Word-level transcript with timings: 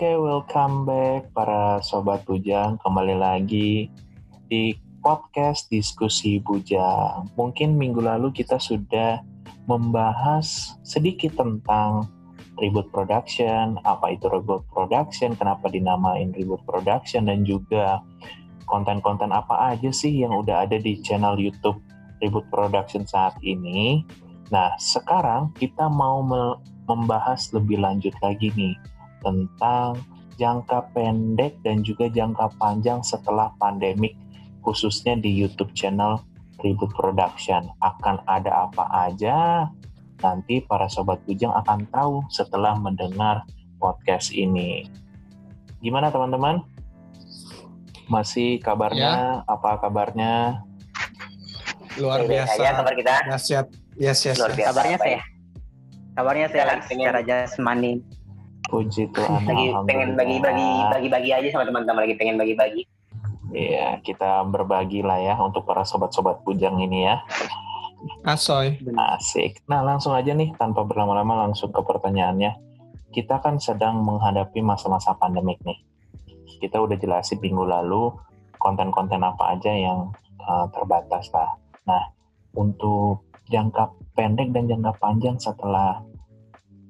Oke, 0.00 0.16
welcome 0.16 0.88
back 0.88 1.28
para 1.36 1.76
sobat 1.84 2.24
bujang. 2.24 2.80
Kembali 2.80 3.20
lagi 3.20 3.92
di 4.48 4.72
podcast 5.04 5.68
diskusi 5.68 6.40
bujang. 6.40 7.28
Mungkin 7.36 7.76
minggu 7.76 8.00
lalu 8.00 8.32
kita 8.32 8.56
sudah 8.56 9.20
membahas 9.68 10.72
sedikit 10.88 11.36
tentang 11.36 12.08
ribut 12.56 12.88
production, 12.88 13.76
apa 13.84 14.16
itu 14.16 14.24
ribut 14.32 14.64
production, 14.72 15.36
kenapa 15.36 15.68
dinamain 15.68 16.32
ribut 16.32 16.64
production, 16.64 17.28
dan 17.28 17.44
juga 17.44 18.00
konten-konten 18.72 19.28
apa 19.28 19.76
aja 19.76 19.92
sih 19.92 20.24
yang 20.24 20.32
udah 20.32 20.64
ada 20.64 20.80
di 20.80 20.96
channel 21.04 21.36
YouTube 21.36 21.76
ribut 22.24 22.48
production 22.48 23.04
saat 23.04 23.36
ini. 23.44 24.00
Nah, 24.48 24.72
sekarang 24.80 25.52
kita 25.60 25.92
mau 25.92 26.24
membahas 26.88 27.52
lebih 27.52 27.84
lanjut 27.84 28.16
lagi 28.24 28.48
nih 28.56 28.80
tentang 29.20 30.00
jangka 30.40 30.96
pendek 30.96 31.60
dan 31.60 31.84
juga 31.84 32.08
jangka 32.08 32.56
panjang 32.56 33.04
setelah 33.04 33.52
pandemik 33.60 34.16
khususnya 34.64 35.16
di 35.20 35.28
YouTube 35.28 35.72
channel 35.76 36.20
Ribut 36.60 36.92
Production. 36.96 37.68
Akan 37.80 38.20
ada 38.28 38.68
apa 38.68 38.84
aja? 39.08 39.68
Nanti 40.20 40.60
para 40.64 40.88
sobat 40.88 41.20
bujang 41.24 41.52
akan 41.52 41.88
tahu 41.88 42.24
setelah 42.28 42.76
mendengar 42.76 43.44
podcast 43.80 44.32
ini. 44.36 44.84
Gimana 45.80 46.12
teman-teman? 46.12 46.60
Masih 48.08 48.60
kabarnya? 48.60 49.40
Ya. 49.40 49.48
Apa 49.48 49.80
kabarnya? 49.80 50.60
Luar 51.96 52.28
biasa. 52.28 52.60
Ya, 52.60 52.76
kabar 52.76 52.92
kita. 52.96 53.14
Nasihat. 53.28 53.66
Yes, 53.96 54.20
yes. 54.28 54.36
Luar 54.36 54.52
biasa. 54.52 54.76
Kabarnya 54.76 54.98
saya. 55.00 55.20
Kabarnya 56.12 56.46
saya 56.52 56.64
secara 56.84 57.20
jasmani 57.24 58.04
Puji 58.70 59.10
Tuhan. 59.10 59.42
Lagi 59.50 59.74
pengen 59.90 60.14
bagi-bagi 60.14 60.70
bagi-bagi 60.94 61.30
aja 61.34 61.48
sama 61.50 61.66
teman-teman 61.66 62.06
lagi 62.06 62.14
pengen 62.14 62.38
bagi-bagi. 62.38 62.86
Iya, 63.50 63.98
kita 64.06 64.46
berbagi 64.46 65.02
lah 65.02 65.18
ya 65.18 65.34
untuk 65.42 65.66
para 65.66 65.82
sobat-sobat 65.82 66.46
bujang 66.46 66.78
ini 66.78 67.10
ya. 67.10 67.18
Asoy. 68.22 68.78
Asik. 68.94 69.66
Nah, 69.66 69.82
langsung 69.82 70.14
aja 70.14 70.30
nih 70.32 70.54
tanpa 70.54 70.86
berlama-lama 70.86 71.48
langsung 71.48 71.74
ke 71.74 71.82
pertanyaannya. 71.82 72.54
Kita 73.10 73.42
kan 73.42 73.58
sedang 73.58 74.06
menghadapi 74.06 74.62
masa-masa 74.62 75.18
pandemik 75.18 75.58
nih. 75.66 75.82
Kita 76.62 76.78
udah 76.78 76.94
jelasin 76.94 77.42
minggu 77.42 77.66
lalu 77.66 78.14
konten-konten 78.60 79.18
apa 79.24 79.58
aja 79.58 79.74
yang 79.74 80.14
uh, 80.46 80.70
terbatas 80.70 81.26
lah. 81.34 81.58
Nah, 81.90 82.06
untuk 82.54 83.26
jangka 83.50 84.14
pendek 84.14 84.54
dan 84.54 84.70
jangka 84.70 84.94
panjang 85.02 85.36
setelah 85.42 86.04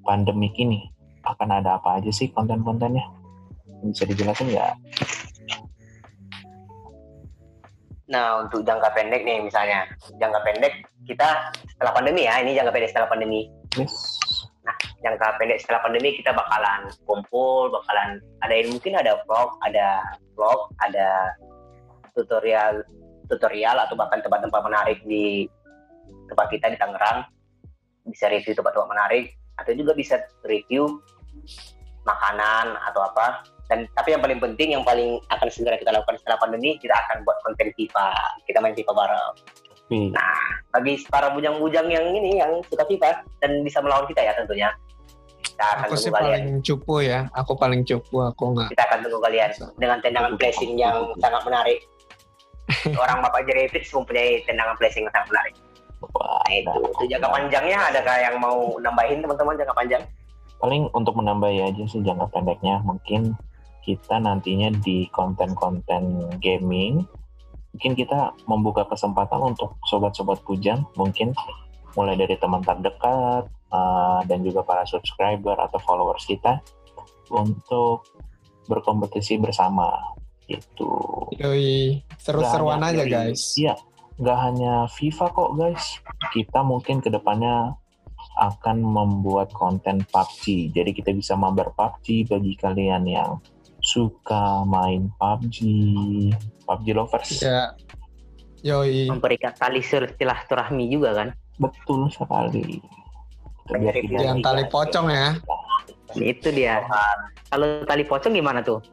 pandemik 0.04 0.52
ini, 0.60 0.89
akan 1.24 1.48
ada 1.60 1.76
apa 1.76 2.00
aja 2.00 2.10
sih 2.12 2.32
konten-kontennya? 2.32 3.04
Bisa 3.84 4.04
dijelasin 4.04 4.52
nggak? 4.52 4.74
Nah, 8.10 8.42
untuk 8.42 8.66
jangka 8.66 8.90
pendek 8.90 9.22
nih 9.22 9.38
misalnya, 9.38 9.86
jangka 10.18 10.42
pendek 10.42 10.74
kita 11.06 11.54
setelah 11.70 11.94
pandemi 11.94 12.26
ya, 12.26 12.42
ini 12.42 12.58
jangka 12.58 12.74
pendek 12.74 12.90
setelah 12.90 13.08
pandemi. 13.08 13.46
Yes. 13.78 13.94
Nah, 14.66 14.74
jangka 15.06 15.38
pendek 15.38 15.62
setelah 15.62 15.80
pandemi 15.86 16.18
kita 16.18 16.34
bakalan 16.34 16.90
kumpul, 17.06 17.70
bakalan 17.70 18.18
ada 18.42 18.54
yang 18.58 18.74
mungkin 18.74 18.98
ada 18.98 19.22
vlog, 19.24 19.54
ada 19.62 20.02
vlog, 20.34 20.74
ada 20.82 21.38
tutorial 22.18 22.82
tutorial 23.30 23.78
atau 23.78 23.94
bahkan 23.94 24.18
tempat-tempat 24.26 24.60
menarik 24.66 24.98
di 25.06 25.46
tempat 26.26 26.50
kita 26.50 26.66
di 26.74 26.78
Tangerang 26.82 27.30
bisa 28.10 28.26
review 28.26 28.58
tempat-tempat 28.58 28.90
menarik 28.90 29.38
atau 29.60 29.72
juga 29.76 29.92
bisa 29.92 30.16
review 30.48 31.00
makanan 32.08 32.80
atau 32.90 33.04
apa. 33.04 33.44
Dan 33.70 33.86
tapi 33.94 34.16
yang 34.16 34.22
paling 34.24 34.40
penting 34.42 34.74
yang 34.74 34.82
paling 34.82 35.22
akan 35.30 35.48
segera 35.52 35.78
kita 35.78 35.94
lakukan 35.94 36.18
setelah 36.18 36.42
pandemi 36.42 36.74
kita 36.80 36.96
akan 37.06 37.22
buat 37.22 37.38
konten 37.46 37.70
FIFA. 37.76 38.08
Kita 38.48 38.58
main 38.58 38.74
FIFA 38.74 38.92
bareng. 38.96 39.34
Hmm. 39.90 40.14
nah 40.14 40.38
bagi 40.70 41.02
para 41.10 41.34
bujang-bujang 41.34 41.90
yang 41.90 42.14
ini 42.14 42.38
yang 42.38 42.62
suka 42.70 42.86
FIFA 42.86 43.26
dan 43.42 43.66
bisa 43.66 43.82
melawan 43.82 44.06
kita 44.06 44.22
ya 44.22 44.32
tentunya. 44.38 44.70
Kita 45.42 45.64
akan 45.66 45.86
aku 45.90 45.94
sih 45.98 46.10
kalian. 46.14 46.22
paling 46.22 46.46
cupu 46.62 46.94
ya. 47.02 47.20
Aku 47.34 47.52
paling 47.58 47.82
cupu 47.82 48.22
aku 48.22 48.54
nggak. 48.54 48.70
Kita 48.70 48.84
akan 48.86 48.98
tunggu 49.02 49.18
kalian 49.18 49.50
dengan 49.82 49.98
tendangan 49.98 50.32
placing 50.38 50.78
yang 50.78 51.10
sangat 51.18 51.42
menarik. 51.42 51.78
Orang 53.02 53.18
bapak 53.18 53.50
Jeretic 53.50 53.82
mempunyai 53.90 54.46
tendangan 54.46 54.78
placing 54.78 55.02
yang 55.02 55.14
sangat 55.14 55.28
menarik 55.34 55.54
Wah, 56.00 56.40
nah, 56.48 56.52
itu, 56.52 56.80
itu 56.80 57.04
jangka 57.16 57.28
panjangnya 57.28 57.78
adakah 57.92 58.16
yang 58.16 58.36
mau 58.40 58.76
nambahin 58.80 59.20
teman-teman 59.20 59.54
jangka 59.60 59.74
panjang? 59.76 60.02
Paling 60.60 60.88
untuk 60.92 61.14
menambah 61.16 61.50
ya 61.52 61.68
aja 61.68 61.84
sih 61.88 62.00
jangka 62.00 62.32
pendeknya. 62.32 62.80
Mungkin 62.84 63.36
kita 63.84 64.20
nantinya 64.20 64.68
di 64.80 65.08
konten-konten 65.12 66.36
gaming 66.40 67.04
mungkin 67.70 67.92
kita 67.94 68.34
membuka 68.50 68.82
kesempatan 68.86 69.54
untuk 69.54 69.78
sobat-sobat 69.86 70.42
pujang. 70.42 70.82
Mungkin 70.98 71.34
mulai 71.94 72.18
dari 72.18 72.34
teman 72.38 72.62
terdekat 72.62 73.46
uh, 73.70 74.20
dan 74.26 74.42
juga 74.42 74.62
para 74.66 74.82
subscriber 74.86 75.58
atau 75.58 75.78
followers 75.82 76.26
kita 76.26 76.58
untuk 77.30 78.06
berkompetisi 78.66 79.38
bersama. 79.38 79.90
Itu. 80.50 80.90
Yoi, 81.38 82.02
seru-seruan 82.18 82.82
aja 82.82 83.06
guys. 83.06 83.54
Iya, 83.54 83.78
nggak 84.20 84.38
hanya 84.38 84.84
FIFA 84.92 85.26
kok 85.32 85.50
guys. 85.56 85.84
Kita 86.36 86.60
mungkin 86.60 87.00
ke 87.00 87.08
depannya 87.08 87.72
akan 88.36 88.84
membuat 88.84 89.52
konten 89.56 90.04
PUBG. 90.12 90.72
Jadi 90.76 90.90
kita 90.92 91.10
bisa 91.16 91.32
mabar 91.34 91.72
PUBG 91.72 92.28
bagi 92.28 92.52
kalian 92.60 93.08
yang 93.08 93.40
suka 93.80 94.64
main 94.68 95.08
PUBG, 95.16 95.56
PUBG 96.68 96.86
lovers. 96.92 97.40
Ya. 97.40 97.72
Yoi. 98.60 99.08
Memberikan 99.08 99.56
tali 99.56 99.80
silaturahmi 99.80 100.84
juga 100.92 101.16
kan? 101.16 101.28
Betul 101.56 102.12
sekali. 102.12 102.80
Yang 103.72 104.44
tali 104.44 104.64
pocong 104.68 105.08
ya. 105.08 105.28
Itu 106.16 106.52
dia. 106.52 106.84
Kalau 107.48 107.88
tali 107.88 108.04
pocong 108.04 108.36
gimana 108.36 108.60
tuh? 108.60 108.84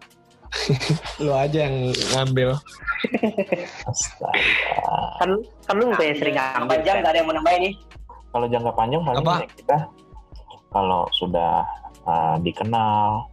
lu 1.24 1.36
aja 1.36 1.68
yang 1.68 1.92
ngambil. 2.16 2.56
Astaga. 3.90 4.98
Kan, 5.22 5.30
kan 5.66 5.76
lu 5.78 5.94
yang 5.98 6.18
sering 6.18 6.36
ngambil. 6.36 6.70
Panjang 6.78 6.98
gak 7.04 7.12
ada 7.12 7.20
yang 7.20 7.30
menambah 7.30 7.54
ini. 7.62 7.70
Kalau 8.28 8.46
jangka 8.52 8.72
panjang 8.76 9.02
paling 9.02 9.26
Apa? 9.26 9.36
kita 9.56 9.78
kalau 10.68 11.08
sudah 11.16 11.64
uh, 12.06 12.36
dikenal 12.44 13.26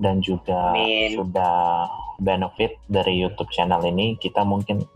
dan 0.00 0.22
juga 0.22 0.72
Amin. 0.72 1.18
sudah 1.18 1.86
benefit 2.22 2.78
dari 2.86 3.18
YouTube 3.18 3.50
channel 3.50 3.82
ini, 3.84 4.14
kita 4.16 4.46
mungkin 4.46 4.86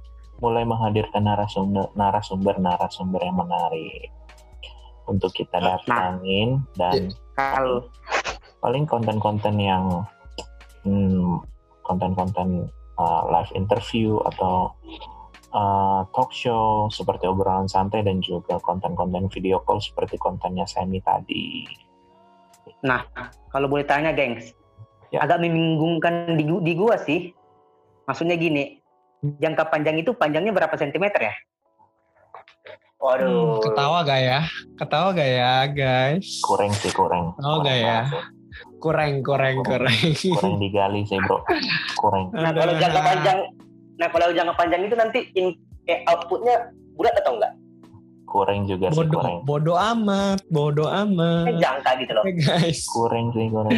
mulai 0.41 0.69
menghadirkan 0.69 1.25
narasumber 1.25 1.89
narasumber 1.97 2.61
narasumber 2.61 3.25
yang 3.25 3.41
menarik 3.41 4.13
untuk 5.09 5.33
kita 5.33 5.57
nah. 5.57 5.81
datangin 5.81 6.61
nah, 6.77 6.93
dan 6.93 7.09
kalau 7.33 7.89
paling 8.61 8.85
konten-konten 8.85 9.57
yang 9.57 10.05
hmm, 10.85 11.41
konten-konten 11.87 12.69
uh, 12.97 13.23
live 13.33 13.53
interview 13.57 14.21
atau 14.29 14.73
uh, 15.53 16.05
talk 16.13 16.31
show 16.33 16.91
seperti 16.93 17.29
obrolan 17.29 17.69
santai 17.69 18.05
dan 18.05 18.21
juga 18.21 18.61
konten-konten 18.61 19.29
video 19.33 19.63
call 19.65 19.81
seperti 19.81 20.21
kontennya 20.21 20.69
Semi 20.69 21.01
tadi. 21.01 21.65
Nah, 22.85 23.07
kalau 23.49 23.71
boleh 23.71 23.87
tanya, 23.87 24.13
gengs, 24.13 24.53
ya. 25.15 25.23
agak 25.23 25.41
membingungkan 25.41 26.35
di, 26.35 26.45
di 26.45 26.73
gua 26.75 26.99
sih. 27.01 27.33
Maksudnya 28.07 28.39
gini, 28.39 28.79
jangka 29.23 29.67
panjang 29.71 29.99
itu 29.99 30.15
panjangnya 30.15 30.55
berapa 30.55 30.75
sentimeter 30.79 31.33
ya? 31.33 31.35
Waduh. 32.97 33.61
Hmm, 33.61 33.63
ketawa 33.63 33.99
gak 34.07 34.21
ya? 34.23 34.41
Ketawa 34.79 35.09
gak 35.13 35.31
ya, 35.31 35.53
guys? 35.69 36.29
Kurang 36.41 36.73
sih, 36.75 36.91
kurang. 36.95 37.37
Oh, 37.43 37.61
gak 37.61 37.79
ya? 37.79 37.99
Kurang, 38.81 39.25
kurang, 39.25 39.65
kurang. 39.65 39.97
Kurang 40.37 40.57
digali 40.61 41.03
sih, 41.09 41.19
bro. 41.25 41.43
Kurang. 41.99 42.31
Nah, 42.37 42.53
kalau 42.53 42.75
jangka 42.77 43.01
panjang 43.03 43.39
Nah 43.97 44.09
kalau 44.13 44.29
jangka 44.33 44.55
panjang 44.57 44.83
itu 44.85 44.97
nanti 44.97 45.19
in, 45.35 45.57
eh, 45.89 46.05
outputnya 46.09 46.73
bulat 46.97 47.17
atau 47.17 47.41
enggak? 47.41 47.53
Kurang 48.27 48.69
juga 48.69 48.93
sih 48.93 48.97
bodo, 49.01 49.17
kurang. 49.17 49.37
Bodo 49.49 49.75
amat, 49.79 50.39
bodo 50.53 50.85
amat. 50.91 51.47
Eh, 51.49 51.57
jangka 51.57 51.91
gitu 52.05 52.13
loh. 52.13 52.25
Hey 52.25 52.35
guys. 52.45 52.81
Kurang 52.85 53.33
sih 53.33 53.49
kurang. 53.49 53.73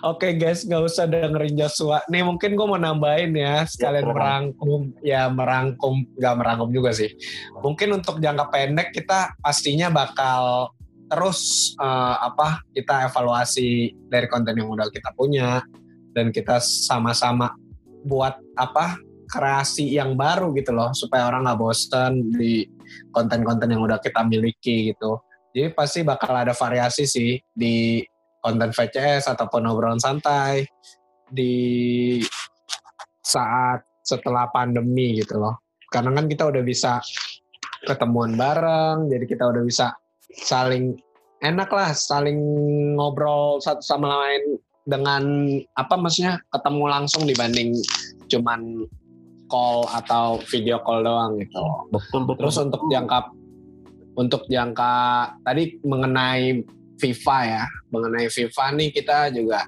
Oke 0.00 0.32
okay, 0.32 0.32
guys, 0.40 0.64
nggak 0.64 0.80
usah 0.80 1.04
dengerin 1.04 1.52
Joshua. 1.52 2.00
Nih 2.08 2.24
mungkin 2.24 2.56
gue 2.56 2.64
mau 2.64 2.80
nambahin 2.80 3.36
ya, 3.36 3.68
sekalian 3.68 4.08
ya, 4.08 4.12
merangkum, 4.16 4.80
ya 5.04 5.22
merangkum, 5.28 6.08
nggak 6.16 6.34
merangkum 6.40 6.72
juga 6.72 6.96
sih. 6.96 7.12
Mungkin 7.60 8.00
untuk 8.00 8.16
jangka 8.16 8.48
pendek 8.48 8.96
kita 8.96 9.36
pastinya 9.44 9.92
bakal 9.92 10.72
terus 11.08 11.72
uh, 11.80 12.20
apa 12.20 12.62
kita 12.76 13.08
evaluasi 13.08 13.96
dari 14.08 14.28
konten 14.28 14.56
yang 14.56 14.68
udah 14.68 14.92
kita 14.92 15.12
punya 15.16 15.64
dan 16.12 16.30
kita 16.32 16.60
sama-sama 16.60 17.56
buat 18.04 18.36
apa 18.56 19.00
kreasi 19.28 19.92
yang 19.92 20.16
baru 20.16 20.52
gitu 20.56 20.72
loh 20.72 20.92
supaya 20.96 21.28
orang 21.28 21.44
nggak 21.44 21.60
bosen 21.60 22.32
di 22.32 22.64
konten-konten 23.12 23.68
yang 23.68 23.84
udah 23.84 24.00
kita 24.00 24.24
miliki 24.24 24.92
gitu 24.92 25.20
jadi 25.52 25.72
pasti 25.72 26.04
bakal 26.04 26.32
ada 26.36 26.52
variasi 26.52 27.08
sih 27.08 27.40
di 27.52 28.04
konten 28.38 28.70
VCS 28.70 29.32
ataupun 29.32 29.66
obrolan 29.66 30.00
santai 30.00 30.64
di 31.28 32.16
saat 33.18 33.84
setelah 34.00 34.48
pandemi 34.48 35.20
gitu 35.20 35.36
loh. 35.36 35.60
Karena 35.88 36.16
kan 36.16 36.28
kita 36.28 36.48
udah 36.48 36.62
bisa 36.64 37.00
ketemuan 37.84 38.36
bareng, 38.36 39.08
jadi 39.08 39.24
kita 39.24 39.44
udah 39.48 39.62
bisa 39.64 39.92
saling 40.34 40.98
enak 41.40 41.70
lah, 41.70 41.94
saling 41.94 42.38
ngobrol 42.98 43.62
satu 43.62 43.80
sama 43.80 44.08
lain 44.26 44.58
dengan 44.88 45.22
apa 45.76 45.94
maksudnya 46.00 46.40
ketemu 46.48 46.84
langsung 46.88 47.28
dibanding 47.28 47.76
cuman 48.32 48.88
call 49.48 49.88
atau 49.88 50.40
video 50.48 50.80
call 50.84 51.04
doang 51.04 51.40
gitu. 51.40 51.64
Betul 51.92 52.28
betul. 52.28 52.48
Terus 52.48 52.56
untuk 52.60 52.82
jangka 52.92 53.18
untuk 54.18 54.42
jangka 54.50 54.92
tadi 55.46 55.78
mengenai 55.84 56.64
FIFA 56.98 57.38
ya, 57.46 57.64
mengenai 57.94 58.26
FIFA 58.28 58.64
nih 58.74 58.88
kita 58.90 59.30
juga 59.30 59.62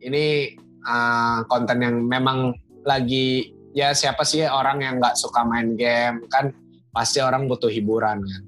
ini 0.00 0.56
uh, 0.86 1.44
konten 1.48 1.78
yang 1.84 1.96
memang 2.06 2.56
lagi 2.84 3.52
ya 3.74 3.92
siapa 3.92 4.22
sih 4.22 4.44
orang 4.44 4.80
yang 4.84 4.94
nggak 5.02 5.16
suka 5.18 5.44
main 5.44 5.74
game 5.76 6.24
kan 6.30 6.52
pasti 6.94 7.20
orang 7.20 7.50
butuh 7.50 7.68
hiburan 7.68 8.22
kan. 8.22 8.42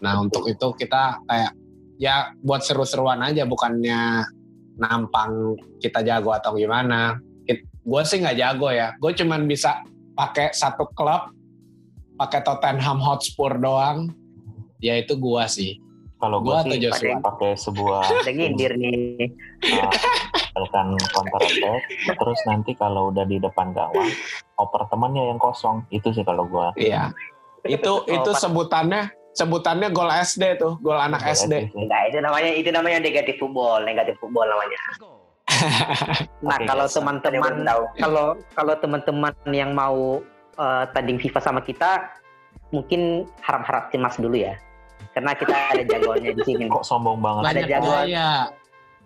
Nah 0.00 0.20
untuk 0.20 0.44
itu 0.48 0.66
kita 0.76 1.24
kayak 1.24 1.52
ya 1.96 2.32
buat 2.44 2.60
seru-seruan 2.60 3.24
aja 3.24 3.48
bukannya 3.48 4.24
nampang 4.76 5.56
kita 5.80 6.04
jago 6.04 6.32
atau 6.36 6.56
gimana. 6.56 7.16
Gue 7.86 8.02
sih 8.02 8.18
nggak 8.18 8.38
jago 8.38 8.68
ya. 8.74 8.98
Gue 8.98 9.14
cuman 9.14 9.46
bisa 9.46 9.78
pakai 10.18 10.50
satu 10.50 10.90
klub, 10.90 11.30
pakai 12.18 12.42
Tottenham 12.42 12.98
Hotspur 12.98 13.62
doang. 13.62 14.10
Ya 14.82 14.98
itu 14.98 15.14
gue 15.14 15.44
sih. 15.46 15.78
Kalau 16.18 16.42
gue 16.42 16.56
sih 16.66 16.82
pakai, 16.90 17.12
pakai 17.22 17.50
sebuah 17.54 18.02
ngindir 18.26 18.74
nih. 18.74 19.30
Uh, 20.56 20.66
counter 21.12 21.42
attack, 21.44 21.84
terus 22.16 22.40
nanti 22.48 22.72
kalau 22.72 23.12
udah 23.12 23.28
di 23.28 23.36
depan 23.36 23.76
gawang, 23.76 24.08
oper 24.56 24.88
temannya 24.88 25.28
yang 25.28 25.38
kosong. 25.38 25.84
Itu 25.92 26.10
sih 26.16 26.24
kalau 26.24 26.48
gue. 26.48 26.90
Iya. 26.90 27.12
Itu 27.62 28.02
itu 28.08 28.30
sebutannya 28.34 29.12
sebutannya 29.36 29.92
gol 29.92 30.08
SD 30.08 30.56
tuh, 30.56 30.80
gol 30.80 30.96
anak 30.96 31.20
gol 31.20 31.36
SD. 31.36 31.54
Enggak, 31.76 32.02
itu 32.08 32.18
namanya 32.24 32.50
itu 32.56 32.70
namanya 32.72 32.98
negatif 33.04 33.36
football, 33.36 33.84
negatif 33.84 34.16
football 34.16 34.48
namanya. 34.48 34.80
nah, 36.42 36.58
okay, 36.58 36.66
kalau 36.66 36.86
teman-teman 36.90 37.54
kalau 38.00 38.26
kalau 38.56 38.74
teman-teman 38.80 39.32
yang 39.52 39.76
mau 39.76 40.18
uh, 40.58 40.84
tanding 40.90 41.20
FIFA 41.20 41.40
sama 41.44 41.60
kita 41.62 42.10
mungkin 42.74 43.28
harap-harap 43.44 43.92
cemas 43.92 44.16
dulu 44.16 44.40
ya. 44.40 44.56
Karena 45.12 45.36
kita 45.36 45.52
ada 45.52 45.84
jagoannya 45.84 46.32
di 46.32 46.42
sini. 46.42 46.64
Kok 46.72 46.84
sombong 46.84 47.20
banget. 47.20 47.42
Ada 47.52 47.62
jagoan. 47.68 48.04
Ya. 48.08 48.30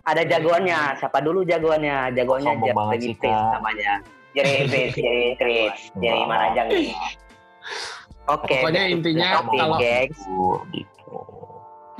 Ada 0.01 0.23
jagoannya. 0.25 0.79
Siapa 0.97 1.19
dulu 1.21 1.45
jagoannya? 1.45 2.15
Jagoannya 2.15 2.53
Jerry 2.57 3.13
Prince 3.19 3.47
namanya. 3.53 3.93
Jerry 4.31 4.63
Prince, 4.71 4.95
Jerry 4.95 5.27
Prince, 5.35 5.79
Jerry 5.99 6.23
Manajang 6.23 6.71
Oke. 8.31 8.47
Pokoknya 8.47 8.83
intinya 8.87 9.43
kalau 9.43 9.77
gitu. 10.71 11.19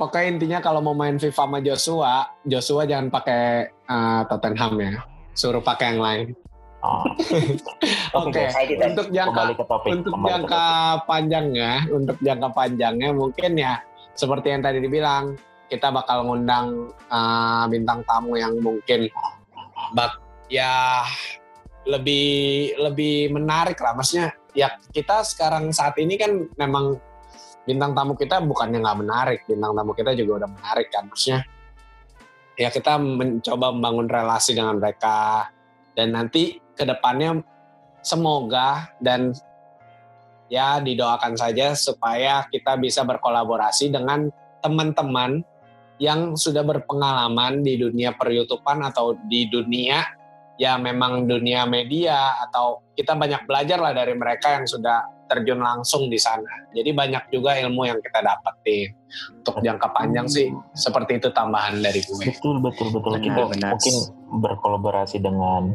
Pokoknya 0.00 0.26
intinya 0.34 0.58
kalau 0.64 0.80
mau 0.80 0.96
main 0.96 1.20
FIFA 1.20 1.44
sama 1.46 1.58
Joshua, 1.60 2.14
Joshua 2.48 2.82
jangan 2.88 3.12
pakai 3.12 3.70
uh, 3.86 4.24
Tottenham 4.26 4.72
ya. 4.80 4.92
Suruh 5.36 5.62
pakai 5.62 5.96
yang 5.96 6.00
lain. 6.00 6.28
Oh. 6.82 7.06
Oke, 8.26 8.50
okay. 8.50 8.74
untuk 8.82 9.06
jangka 9.14 9.54
untuk 9.86 10.14
jangka 10.18 10.66
panjangnya, 11.06 11.86
untuk 11.94 12.18
jangka 12.18 12.48
panjangnya 12.50 13.14
mungkin 13.14 13.54
ya 13.54 13.78
seperti 14.18 14.50
yang 14.50 14.66
tadi 14.66 14.82
dibilang, 14.82 15.38
kita 15.70 15.94
bakal 15.94 16.26
ngundang 16.26 16.90
uh, 17.06 17.64
bintang 17.70 18.02
tamu 18.02 18.34
yang 18.34 18.58
mungkin 18.58 19.06
bak 19.94 20.18
ya 20.50 21.06
lebih 21.86 22.74
lebih 22.82 23.30
menarik 23.30 23.78
lah, 23.78 23.94
maksudnya 23.94 24.34
ya 24.52 24.76
kita 24.92 25.24
sekarang 25.24 25.72
saat 25.72 25.96
ini 25.96 26.16
kan 26.20 26.48
memang 26.56 27.00
bintang 27.62 27.94
tamu 27.94 28.18
kita 28.18 28.42
bukannya 28.42 28.82
nggak 28.82 28.98
menarik, 29.00 29.40
bintang 29.46 29.72
tamu 29.74 29.92
kita 29.94 30.12
juga 30.18 30.44
udah 30.44 30.50
menarik 30.50 30.88
kan, 30.90 31.06
maksudnya. 31.06 31.46
Ya 32.58 32.68
kita 32.68 33.00
mencoba 33.00 33.72
membangun 33.72 34.08
relasi 34.10 34.52
dengan 34.52 34.76
mereka. 34.76 35.48
Dan 35.92 36.16
nanti 36.16 36.60
ke 36.76 36.84
depannya 36.84 37.40
semoga 38.00 38.92
dan 39.00 39.32
ya 40.48 40.80
didoakan 40.80 41.36
saja 41.36 41.72
supaya 41.76 42.44
kita 42.48 42.76
bisa 42.76 43.04
berkolaborasi 43.04 43.92
dengan 43.92 44.28
teman-teman 44.60 45.44
yang 46.00 46.34
sudah 46.34 46.64
berpengalaman 46.64 47.60
di 47.62 47.78
dunia 47.78 48.16
peryutupan 48.16 48.84
atau 48.84 49.16
di 49.28 49.48
dunia 49.48 50.02
ya 50.62 50.78
memang 50.78 51.26
dunia 51.26 51.66
media 51.66 52.38
atau 52.46 52.86
kita 52.94 53.18
banyak 53.18 53.42
belajar 53.50 53.82
lah 53.82 53.90
dari 53.90 54.14
mereka 54.14 54.62
yang 54.62 54.66
sudah 54.70 55.26
terjun 55.26 55.58
langsung 55.58 56.06
di 56.06 56.20
sana. 56.22 56.70
Jadi 56.70 56.94
banyak 56.94 57.34
juga 57.34 57.58
ilmu 57.58 57.82
yang 57.82 57.98
kita 57.98 58.22
dapetin. 58.22 58.94
Untuk 59.42 59.58
jangka 59.58 59.90
panjang 59.90 60.30
sih 60.30 60.54
seperti 60.76 61.18
itu 61.18 61.34
tambahan 61.34 61.82
dari 61.82 61.98
gue. 61.98 62.30
Betul 62.30 62.62
betul 62.62 62.94
betul. 62.94 63.18
Benar, 63.18 63.26
kita 63.26 63.42
benar. 63.50 63.70
mungkin 63.74 63.96
berkolaborasi 64.38 65.18
dengan 65.18 65.74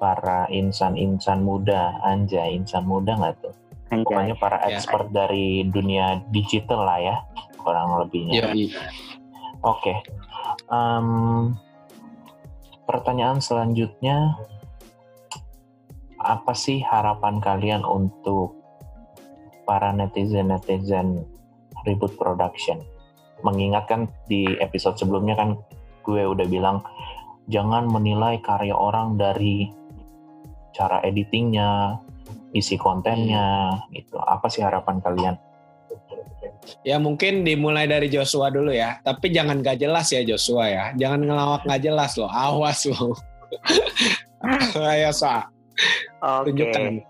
para 0.00 0.48
insan-insan 0.48 1.44
muda, 1.44 2.00
anja 2.00 2.48
insan 2.48 2.88
muda 2.88 3.20
nggak 3.20 3.36
tuh? 3.44 3.54
Anjay. 3.92 4.02
Pokoknya 4.02 4.34
para 4.40 4.58
ya. 4.64 4.80
expert 4.80 5.12
ya. 5.12 5.26
dari 5.26 5.68
dunia 5.68 6.24
digital 6.32 6.88
lah 6.88 6.98
ya, 7.04 7.16
kurang 7.60 8.00
lebihnya. 8.00 8.32
Ya, 8.32 8.46
iya. 8.56 8.80
Oke. 9.60 9.92
Okay. 9.92 9.96
Um, 10.66 11.54
pertanyaan 12.96 13.44
selanjutnya 13.44 14.40
apa 16.16 16.56
sih 16.56 16.80
harapan 16.80 17.44
kalian 17.44 17.84
untuk 17.84 18.56
para 19.68 19.92
netizen-netizen 19.92 21.20
ribut 21.84 22.16
production? 22.16 22.80
Mengingatkan 23.44 24.08
di 24.24 24.48
episode 24.64 24.96
sebelumnya 24.96 25.36
kan 25.36 25.60
gue 26.08 26.24
udah 26.24 26.48
bilang 26.48 26.80
jangan 27.52 27.84
menilai 27.84 28.40
karya 28.40 28.72
orang 28.72 29.20
dari 29.20 29.68
cara 30.72 31.04
editingnya, 31.04 32.00
isi 32.56 32.80
kontennya, 32.80 33.76
gitu. 33.92 34.16
Apa 34.16 34.48
sih 34.48 34.64
harapan 34.64 35.04
kalian? 35.04 35.36
Ya 36.82 36.96
mungkin 36.98 37.46
dimulai 37.46 37.86
dari 37.86 38.10
Joshua 38.10 38.50
dulu 38.50 38.74
ya. 38.74 38.98
Tapi 39.02 39.30
jangan 39.30 39.62
gak 39.62 39.78
jelas 39.78 40.10
ya 40.10 40.22
Joshua 40.26 40.64
ya. 40.66 40.84
Jangan 40.98 41.20
ngelawak 41.26 41.62
gak 41.66 41.82
jelas 41.82 42.14
loh. 42.18 42.30
Awas 42.30 42.86
loh. 42.86 43.14
Ayo 44.92 45.10
sa. 45.14 45.48
Oke. 46.22 46.54
Okay. 46.54 47.02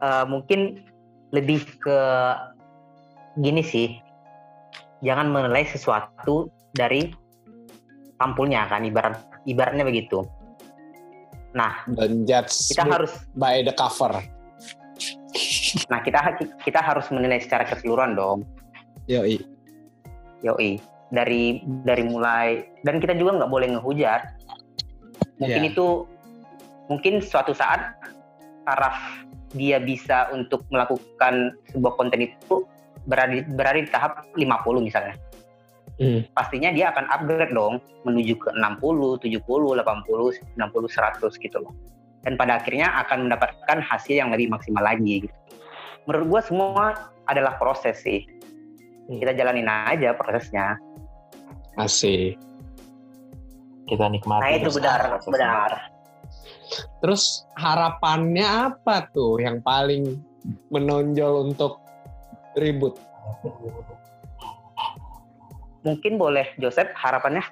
Uh, 0.00 0.04
eh, 0.04 0.24
mungkin 0.28 0.60
lebih 1.32 1.64
ke 1.80 1.98
gini 3.40 3.62
sih. 3.64 3.88
Jangan 5.04 5.28
menilai 5.28 5.68
sesuatu 5.68 6.48
dari 6.72 7.12
tampulnya 8.16 8.64
kan 8.68 8.84
ibarat 8.84 9.20
ibaratnya 9.44 9.84
begitu. 9.84 10.24
Nah, 11.56 11.84
dan 11.88 12.28
kita 12.28 12.84
harus 12.84 13.12
by 13.32 13.64
the 13.64 13.72
cover 13.72 14.12
Nah 15.90 16.00
kita 16.02 16.38
kita 16.62 16.80
harus 16.82 17.06
menilai 17.10 17.42
secara 17.42 17.66
keseluruhan 17.66 18.14
dong. 18.14 18.46
Yoi. 19.10 19.40
Yoi. 20.42 20.78
Dari 21.10 21.62
dari 21.86 22.02
mulai 22.02 22.66
dan 22.82 22.98
kita 22.98 23.14
juga 23.14 23.42
nggak 23.42 23.52
boleh 23.52 23.68
ngehujat. 23.78 24.22
Mungkin 25.38 25.62
yeah. 25.62 25.70
itu 25.70 26.06
mungkin 26.90 27.22
suatu 27.22 27.54
saat 27.54 27.94
taraf 28.66 28.98
dia 29.54 29.78
bisa 29.78 30.28
untuk 30.34 30.66
melakukan 30.74 31.54
sebuah 31.70 31.94
konten 31.94 32.26
itu 32.26 32.66
berada, 33.06 33.46
berada 33.54 33.78
di 33.78 33.88
tahap 33.88 34.12
50 34.34 34.82
misalnya. 34.82 35.14
Hmm. 35.96 36.28
Pastinya 36.36 36.68
dia 36.74 36.92
akan 36.92 37.08
upgrade 37.08 37.54
dong 37.56 37.80
menuju 38.04 38.36
ke 38.36 38.50
60, 38.52 39.22
70, 39.22 39.40
80, 39.40 39.80
90, 39.80 40.60
100 40.60 41.44
gitu 41.46 41.56
loh. 41.62 41.72
Dan 42.26 42.34
pada 42.34 42.58
akhirnya 42.58 42.90
akan 43.06 43.30
mendapatkan 43.30 43.78
hasil 43.86 44.18
yang 44.18 44.34
lebih 44.34 44.50
maksimal 44.50 44.82
lagi. 44.82 45.30
Gitu 45.30 45.36
menurut 46.06 46.26
gue 46.38 46.40
semua 46.46 46.84
adalah 47.26 47.58
proses 47.58 48.00
sih. 48.00 48.24
Hmm. 49.06 49.22
kita 49.22 49.38
jalanin 49.38 49.70
aja 49.70 50.14
prosesnya. 50.18 50.78
Asik. 51.78 52.34
Kita 53.86 54.10
nikmati 54.10 54.42
nah 54.42 54.50
itu 54.50 54.70
benar 54.74 54.98
prosesnya. 55.14 55.30
benar. 55.30 55.70
Terus 56.98 57.46
harapannya 57.54 58.46
apa 58.74 59.06
tuh 59.14 59.38
yang 59.38 59.62
paling 59.62 60.18
menonjol 60.74 61.54
untuk 61.54 61.78
ribut? 62.58 62.98
Mungkin 65.86 66.18
boleh 66.18 66.50
Joseph 66.58 66.90
harapannya 66.98 67.46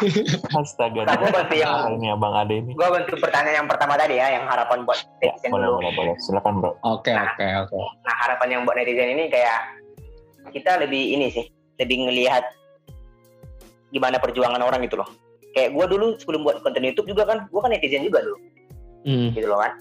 Astaga, 0.60 1.00
nah, 1.04 1.16
bantu 1.16 1.54
yang 1.56 1.96
ini 1.96 2.08
Bang 2.16 2.34
Ade 2.34 2.54
ini. 2.64 2.72
Gue 2.72 2.88
bantu 2.88 3.14
pertanyaan 3.20 3.64
yang 3.64 3.68
pertama 3.68 3.94
tadi 4.00 4.16
ya, 4.16 4.26
yang 4.32 4.44
harapan 4.48 4.82
buat 4.88 4.98
ya, 5.20 5.36
netizen 5.36 5.50
boleh, 5.52 5.66
dulu. 5.68 5.76
Boleh, 5.80 5.92
boleh, 5.96 6.14
silakan 6.24 6.54
bro. 6.60 6.70
Oke, 6.82 7.12
nah, 7.12 7.30
oke, 7.36 7.46
oke. 7.68 7.78
Nah 8.06 8.14
harapan 8.24 8.48
yang 8.48 8.62
buat 8.64 8.76
netizen 8.80 9.12
ini 9.12 9.28
kayak 9.28 9.58
kita 10.56 10.80
lebih 10.80 11.20
ini 11.20 11.26
sih, 11.28 11.44
lebih 11.76 12.08
ngelihat 12.08 12.44
gimana 13.90 14.16
perjuangan 14.22 14.62
orang 14.62 14.86
gitu 14.86 15.02
loh 15.02 15.10
kayak 15.54 15.74
gue 15.74 15.86
dulu 15.90 16.06
sebelum 16.18 16.46
buat 16.46 16.62
konten 16.62 16.82
YouTube 16.86 17.10
juga 17.10 17.26
kan 17.26 17.38
gue 17.50 17.60
kan 17.60 17.70
netizen 17.70 18.06
juga 18.06 18.22
dulu 18.22 18.38
hmm. 19.06 19.34
gitu 19.34 19.46
loh 19.50 19.58
kan 19.58 19.72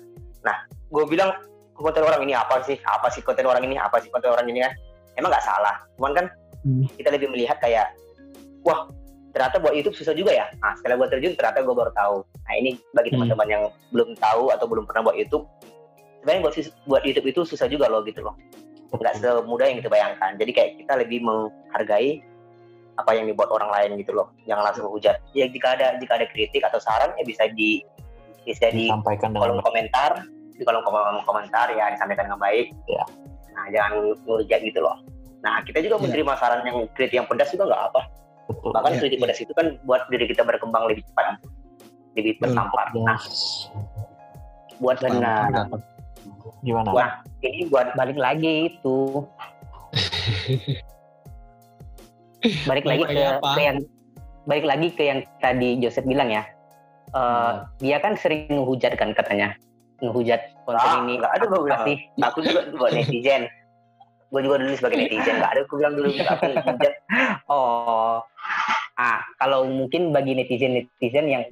nah 0.42 0.56
gue 0.66 1.04
bilang 1.06 1.30
konten 1.78 2.04
orang 2.04 2.22
ini 2.26 2.34
apa 2.36 2.60
sih 2.66 2.78
apa 2.84 3.08
sih 3.14 3.22
konten 3.22 3.46
orang 3.46 3.64
ini 3.64 3.78
apa 3.78 4.02
sih 4.02 4.10
konten 4.10 4.34
orang 4.34 4.50
ini 4.50 4.66
kan 4.66 4.74
emang 5.16 5.30
nggak 5.30 5.46
salah 5.46 5.76
cuman 5.98 6.12
kan 6.18 6.26
hmm. 6.66 6.86
kita 6.98 7.10
lebih 7.14 7.30
melihat 7.30 7.58
kayak 7.62 7.94
wah 8.66 8.90
ternyata 9.32 9.62
buat 9.62 9.74
YouTube 9.78 9.96
susah 9.98 10.14
juga 10.18 10.34
ya. 10.34 10.46
Nah 10.62 10.74
setelah 10.78 11.06
gue 11.06 11.08
terjun 11.14 11.34
ternyata 11.38 11.62
gue 11.62 11.76
baru 11.76 11.92
tahu. 11.94 12.16
Nah 12.26 12.54
ini 12.58 12.78
bagi 12.94 13.14
hmm. 13.14 13.16
teman-teman 13.18 13.48
yang 13.48 13.64
belum 13.94 14.10
tahu 14.18 14.50
atau 14.54 14.66
belum 14.66 14.86
pernah 14.90 15.10
buat 15.10 15.18
YouTube 15.18 15.46
sebenarnya 16.20 16.42
buat 16.44 16.54
buat 16.90 17.04
YouTube 17.06 17.28
itu 17.32 17.42
susah 17.48 17.68
juga 17.70 17.88
loh 17.88 18.02
gitu 18.04 18.26
loh. 18.26 18.36
Nggak 18.90 19.22
semudah 19.22 19.66
yang 19.70 19.78
kita 19.80 19.90
bayangkan. 19.90 20.32
Jadi 20.42 20.52
kayak 20.52 20.70
kita 20.82 20.94
lebih 20.98 21.20
menghargai 21.22 22.26
apa 23.00 23.12
yang 23.16 23.32
dibuat 23.32 23.48
orang 23.54 23.72
lain 23.72 24.02
gitu 24.02 24.12
loh. 24.12 24.34
Jangan 24.50 24.74
langsung 24.74 24.90
hujat. 24.90 25.16
Ya 25.38 25.46
jika 25.48 25.78
ada 25.78 25.96
jika 26.02 26.20
ada 26.20 26.28
kritik 26.28 26.66
atau 26.66 26.82
saran 26.82 27.14
ya 27.16 27.24
bisa 27.24 27.48
di 27.54 27.86
bisa 28.44 28.74
di 28.74 28.90
kolom 29.16 29.62
komentar. 29.62 30.26
Di 30.58 30.64
kolom 30.68 30.84
komentar 31.24 31.72
ya 31.72 31.94
disampaikan 31.94 32.28
dengan 32.28 32.42
baik. 32.42 32.74
Ya. 32.90 33.06
Nah 33.56 33.66
jangan 33.72 33.90
ngehujat 34.26 34.60
gitu 34.66 34.82
loh. 34.82 34.98
Nah 35.40 35.64
kita 35.64 35.80
juga 35.86 36.02
ya. 36.02 36.04
menerima 36.10 36.34
saran 36.36 36.66
yang 36.66 36.78
kritik 36.98 37.16
yang 37.22 37.30
pedas 37.30 37.54
juga 37.54 37.70
nggak 37.70 37.84
apa 37.94 38.02
Betul, 38.50 38.74
bahkan 38.74 38.98
ya, 38.98 39.00
kritik 39.06 39.18
ya. 39.22 39.24
pedas 39.30 39.40
itu 39.46 39.54
kan 39.54 39.78
buat 39.86 40.02
diri 40.10 40.26
kita 40.26 40.42
berkembang 40.42 40.90
lebih 40.90 41.06
cepat. 41.06 41.38
Lebih 42.18 42.42
tertampar 42.42 42.90
nah 43.06 43.22
buat 44.80 44.98
benar 45.04 45.52
gimana? 46.64 46.90
Buat 46.92 47.12
ini 47.44 47.68
buat 47.68 47.94
balik 47.96 48.18
lagi 48.18 48.72
itu. 48.74 49.24
Balik 52.64 52.88
lagi 52.88 53.04
ke, 53.04 53.24
ke 53.44 53.62
yang 53.62 53.78
balik 54.48 54.66
lagi 54.66 54.88
ke 54.96 55.04
yang 55.04 55.20
tadi 55.44 55.76
Joseph 55.84 56.08
bilang 56.08 56.32
ya. 56.32 56.48
Uh, 57.10 57.20
hmm. 57.20 57.56
dia 57.82 57.98
kan 58.00 58.14
sering 58.16 58.48
menghujat 58.48 58.96
kan 58.96 59.12
katanya. 59.12 59.56
Menghujat 60.00 60.56
konten 60.64 60.80
ah, 60.80 61.04
ini. 61.04 61.20
nggak 61.20 61.34
ada 61.36 61.44
gue 61.52 61.60
bilang. 61.60 61.84
Sih? 61.84 61.98
Aku 62.24 62.40
juga 62.40 62.64
juga 62.72 62.88
netizen. 62.96 63.52
Gue 64.32 64.42
juga 64.46 64.56
dulu 64.64 64.74
sebagai 64.80 64.98
netizen. 65.04 65.36
Nggak 65.44 65.52
ada 65.52 65.62
gue 65.68 65.76
bilang 65.76 65.94
dulu. 66.00 66.08
Aku 66.16 66.44
hujat 66.72 66.94
oh 67.52 68.24
ah 69.00 69.24
kalau 69.40 69.64
mungkin 69.64 70.12
bagi 70.12 70.36
netizen 70.36 70.76
netizen 70.76 71.32
yang 71.32 71.48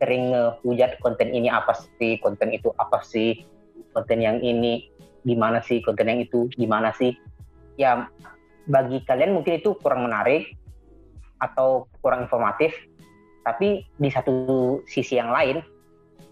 sering 0.00 0.32
ngehujat 0.32 0.96
konten 1.04 1.28
ini 1.36 1.52
apa 1.52 1.76
sih 2.00 2.16
konten 2.24 2.48
itu 2.48 2.72
apa 2.80 3.04
sih 3.04 3.44
konten 3.92 4.24
yang 4.24 4.40
ini 4.40 4.88
gimana 5.28 5.60
sih 5.60 5.84
konten 5.84 6.08
yang 6.08 6.24
itu 6.24 6.48
gimana 6.56 6.88
sih 6.96 7.12
ya 7.76 8.08
bagi 8.64 9.04
kalian 9.04 9.36
mungkin 9.36 9.60
itu 9.60 9.76
kurang 9.84 10.08
menarik 10.08 10.56
atau 11.44 11.84
kurang 12.00 12.24
informatif 12.24 12.72
tapi 13.44 13.84
di 14.00 14.08
satu 14.08 14.80
sisi 14.88 15.20
yang 15.20 15.28
lain 15.28 15.60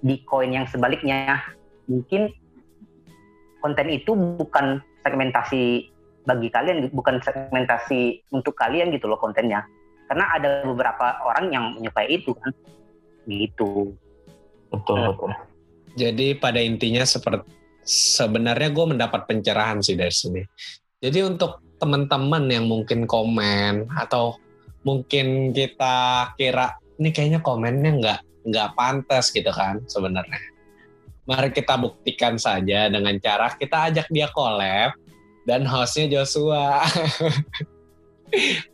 di 0.01 0.25
koin 0.25 0.57
yang 0.57 0.65
sebaliknya 0.65 1.43
mungkin 1.85 2.33
konten 3.61 3.93
itu 3.93 4.17
bukan 4.17 4.81
segmentasi 5.05 5.93
bagi 6.25 6.49
kalian 6.49 6.91
bukan 6.97 7.21
segmentasi 7.21 8.25
untuk 8.33 8.57
kalian 8.57 8.89
gitu 8.95 9.07
loh 9.07 9.21
kontennya 9.21 9.69
karena 10.07 10.25
ada 10.39 10.49
beberapa 10.63 11.19
orang 11.27 11.47
yang 11.51 11.65
menyukai 11.79 12.09
itu 12.11 12.33
kan 12.37 12.51
gitu 13.27 13.95
betul 14.71 14.97
nah. 14.97 15.11
betul 15.15 15.31
jadi 15.97 16.37
pada 16.39 16.61
intinya 16.63 17.03
seperti 17.03 17.49
sebenarnya 17.87 18.71
gue 18.71 18.87
mendapat 18.97 19.27
pencerahan 19.27 19.83
sih 19.83 19.99
dari 19.99 20.15
sini 20.15 20.43
jadi 21.03 21.27
untuk 21.27 21.63
teman-teman 21.77 22.49
yang 22.49 22.65
mungkin 22.67 23.05
komen 23.05 23.91
atau 23.93 24.41
mungkin 24.87 25.51
kita 25.53 26.31
kira 26.39 26.79
ini 26.97 27.13
kayaknya 27.13 27.41
komennya 27.45 27.91
nggak 28.01 28.21
nggak 28.47 28.69
pantas 28.79 29.35
gitu 29.35 29.51
kan 29.51 29.83
sebenarnya. 29.91 30.39
Mari 31.27 31.51
kita 31.51 31.75
buktikan 31.75 32.39
saja 32.39 32.87
dengan 32.87 33.19
cara 33.19 33.51
kita 33.59 33.91
ajak 33.91 34.07
dia 34.15 34.31
collab 34.31 34.95
dan 35.43 35.67
hostnya 35.67 36.07
Joshua. 36.07 36.81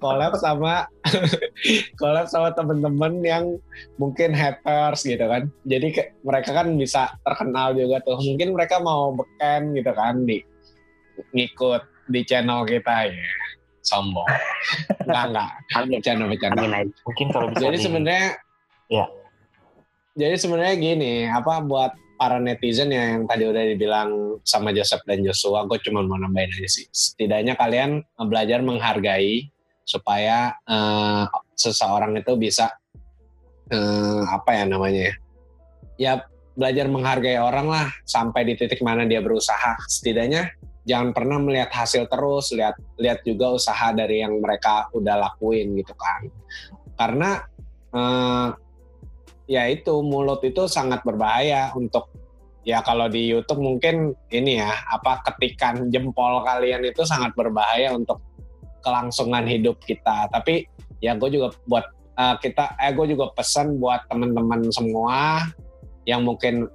collab 0.03 0.35
sama 0.41 0.89
collab 2.01 2.27
sama 2.29 2.53
temen-temen 2.57 3.23
yang 3.25 3.45
mungkin 4.01 4.33
haters 4.33 5.05
gitu 5.05 5.23
kan. 5.23 5.49
Jadi 5.69 5.89
ke, 5.93 6.03
mereka 6.25 6.51
kan 6.57 6.73
bisa 6.77 7.13
terkenal 7.23 7.77
juga 7.77 8.01
tuh. 8.03 8.19
Mungkin 8.21 8.57
mereka 8.57 8.81
mau 8.81 9.13
beken 9.13 9.77
gitu 9.77 9.93
kan 9.93 10.25
di 10.25 10.41
ngikut 11.37 11.83
di 12.09 12.21
channel 12.25 12.65
kita 12.65 13.13
ya. 13.13 13.31
Sombong. 13.83 14.31
Enggak 15.11 15.25
enggak. 15.35 15.51
Bercanda 15.91 16.25
bercanda. 16.31 16.63
Mungkin 17.03 17.27
kalau 17.35 17.51
bisa 17.51 17.67
Jadi 17.67 17.77
sebenarnya 17.83 18.29
ya 18.87 19.07
jadi 20.13 20.37
sebenarnya 20.37 20.75
gini, 20.77 21.25
apa 21.25 21.65
buat 21.65 21.97
para 22.23 22.39
netizen 22.39 22.95
yang 22.95 23.27
tadi 23.27 23.51
udah 23.51 23.67
dibilang 23.75 24.39
sama 24.47 24.71
Joseph 24.71 25.03
dan 25.03 25.27
Joshua, 25.27 25.67
gue 25.67 25.75
cuma 25.83 26.07
mau 26.07 26.15
nambahin 26.15 26.55
aja 26.55 26.71
sih. 26.71 26.87
Setidaknya 26.87 27.59
kalian 27.59 27.99
belajar 28.31 28.63
menghargai 28.63 29.51
supaya 29.83 30.55
uh, 30.71 31.27
seseorang 31.59 32.15
itu 32.15 32.39
bisa 32.39 32.71
uh, 33.75 34.23
apa 34.31 34.55
ya 34.55 34.65
namanya 34.71 35.03
ya? 35.11 35.15
Ya 35.99 36.13
belajar 36.55 36.87
menghargai 36.87 37.43
orang 37.43 37.67
lah 37.67 37.91
sampai 38.07 38.47
di 38.47 38.55
titik 38.55 38.87
mana 38.87 39.03
dia 39.03 39.19
berusaha. 39.19 39.75
Setidaknya 39.91 40.55
jangan 40.87 41.11
pernah 41.11 41.43
melihat 41.43 41.75
hasil 41.75 42.07
terus, 42.07 42.55
lihat 42.55 42.79
lihat 43.03 43.27
juga 43.27 43.51
usaha 43.51 43.91
dari 43.91 44.23
yang 44.23 44.39
mereka 44.39 44.87
udah 44.95 45.27
lakuin 45.27 45.75
gitu 45.75 45.91
kan. 45.99 46.31
Karena 46.95 47.43
uh, 47.91 48.55
ya 49.51 49.67
itu 49.69 50.03
mulut 50.03 50.43
itu 50.47 50.67
sangat 50.71 51.03
berbahaya 51.03 51.75
untuk 51.75 52.11
ya 52.63 52.79
kalau 52.83 53.11
di 53.11 53.27
YouTube 53.27 53.59
mungkin 53.59 54.15
ini 54.31 54.63
ya 54.63 54.71
apa 54.91 55.23
ketikan 55.27 55.91
jempol 55.91 56.47
kalian 56.47 56.87
itu 56.87 57.03
sangat 57.03 57.35
berbahaya 57.35 57.95
untuk 57.95 58.23
kelangsungan 58.83 59.47
hidup 59.47 59.79
kita. 59.83 60.31
Tapi 60.31 60.67
ya 61.03 61.15
gue 61.19 61.31
juga 61.31 61.55
buat 61.67 61.87
uh, 62.19 62.37
kita 62.39 62.79
eh 62.79 62.95
gue 62.95 63.15
juga 63.15 63.31
pesan 63.35 63.79
buat 63.79 64.07
teman-teman 64.11 64.71
semua 64.71 65.47
yang 66.07 66.27
mungkin 66.27 66.67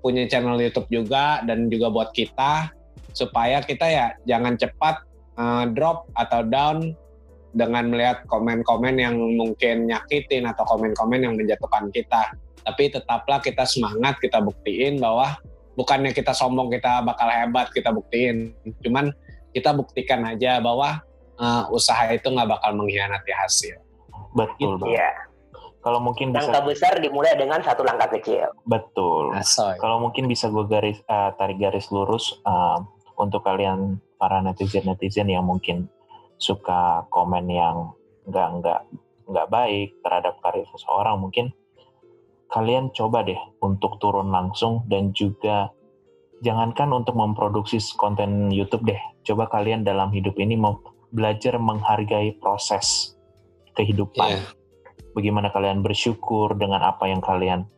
punya 0.00 0.24
channel 0.28 0.56
YouTube 0.56 0.88
juga 0.88 1.44
dan 1.44 1.68
juga 1.68 1.92
buat 1.92 2.10
kita 2.16 2.72
supaya 3.12 3.60
kita 3.60 3.84
ya 3.88 4.06
jangan 4.24 4.56
cepat 4.56 5.04
uh, 5.36 5.68
drop 5.72 6.08
atau 6.16 6.40
down 6.46 6.96
dengan 7.50 7.90
melihat 7.90 8.22
komen-komen 8.30 8.94
yang 8.98 9.16
mungkin 9.18 9.90
nyakitin 9.90 10.46
atau 10.46 10.62
komen-komen 10.66 11.20
yang 11.26 11.34
menjatuhkan 11.34 11.90
kita. 11.90 12.34
Tapi 12.62 12.92
tetaplah 12.92 13.40
kita 13.42 13.66
semangat, 13.66 14.20
kita 14.22 14.38
buktiin 14.38 15.00
bahwa 15.00 15.34
bukannya 15.74 16.12
kita 16.14 16.30
sombong 16.36 16.70
kita 16.70 17.02
bakal 17.02 17.26
hebat, 17.26 17.72
kita 17.74 17.90
buktiin. 17.90 18.54
Cuman 18.84 19.10
kita 19.50 19.74
buktikan 19.74 20.22
aja 20.28 20.62
bahwa 20.62 21.02
uh, 21.40 21.64
usaha 21.74 22.12
itu 22.12 22.30
nggak 22.30 22.48
bakal 22.60 22.70
mengkhianati 22.76 23.32
hasil. 23.34 23.76
Betul, 24.36 24.78
gitu. 24.78 24.94
Ya. 24.94 25.10
Kalau 25.80 25.96
mungkin 25.96 26.36
langkah 26.36 26.60
bisa, 26.60 26.92
besar 26.92 26.92
dimulai 27.00 27.32
dengan 27.40 27.64
satu 27.64 27.80
langkah 27.80 28.12
kecil. 28.12 28.52
Betul. 28.68 29.32
Asoy. 29.32 29.80
Kalau 29.80 29.96
mungkin 29.96 30.28
bisa 30.28 30.52
gue 30.52 30.68
garis 30.68 31.00
uh, 31.08 31.32
tarik 31.40 31.56
garis 31.56 31.88
lurus 31.88 32.36
uh, 32.44 32.84
untuk 33.16 33.40
kalian 33.40 33.96
para 34.20 34.44
netizen 34.44 34.84
netizen 34.84 35.32
yang 35.32 35.48
mungkin 35.48 35.88
suka 36.40 37.04
komen 37.12 37.44
yang 37.52 37.92
nggak 38.24 38.48
nggak 38.64 38.80
nggak 39.28 39.48
baik 39.52 39.88
terhadap 40.00 40.40
karya 40.40 40.64
seseorang 40.72 41.20
mungkin 41.20 41.52
kalian 42.50 42.90
coba 42.90 43.22
deh 43.22 43.38
untuk 43.62 44.00
turun 44.02 44.32
langsung 44.32 44.82
dan 44.90 45.14
juga 45.14 45.70
jangankan 46.40 46.90
untuk 46.96 47.14
memproduksi 47.14 47.78
konten 47.94 48.48
YouTube 48.50 48.88
deh 48.88 48.98
coba 49.22 49.46
kalian 49.52 49.84
dalam 49.84 50.10
hidup 50.10 50.34
ini 50.40 50.56
mau 50.56 50.80
belajar 51.12 51.60
menghargai 51.60 52.34
proses 52.40 53.14
kehidupan 53.76 54.40
yeah. 54.40 54.44
bagaimana 55.12 55.52
kalian 55.52 55.84
bersyukur 55.84 56.56
dengan 56.56 56.80
apa 56.82 57.06
yang 57.06 57.20
kalian 57.20 57.68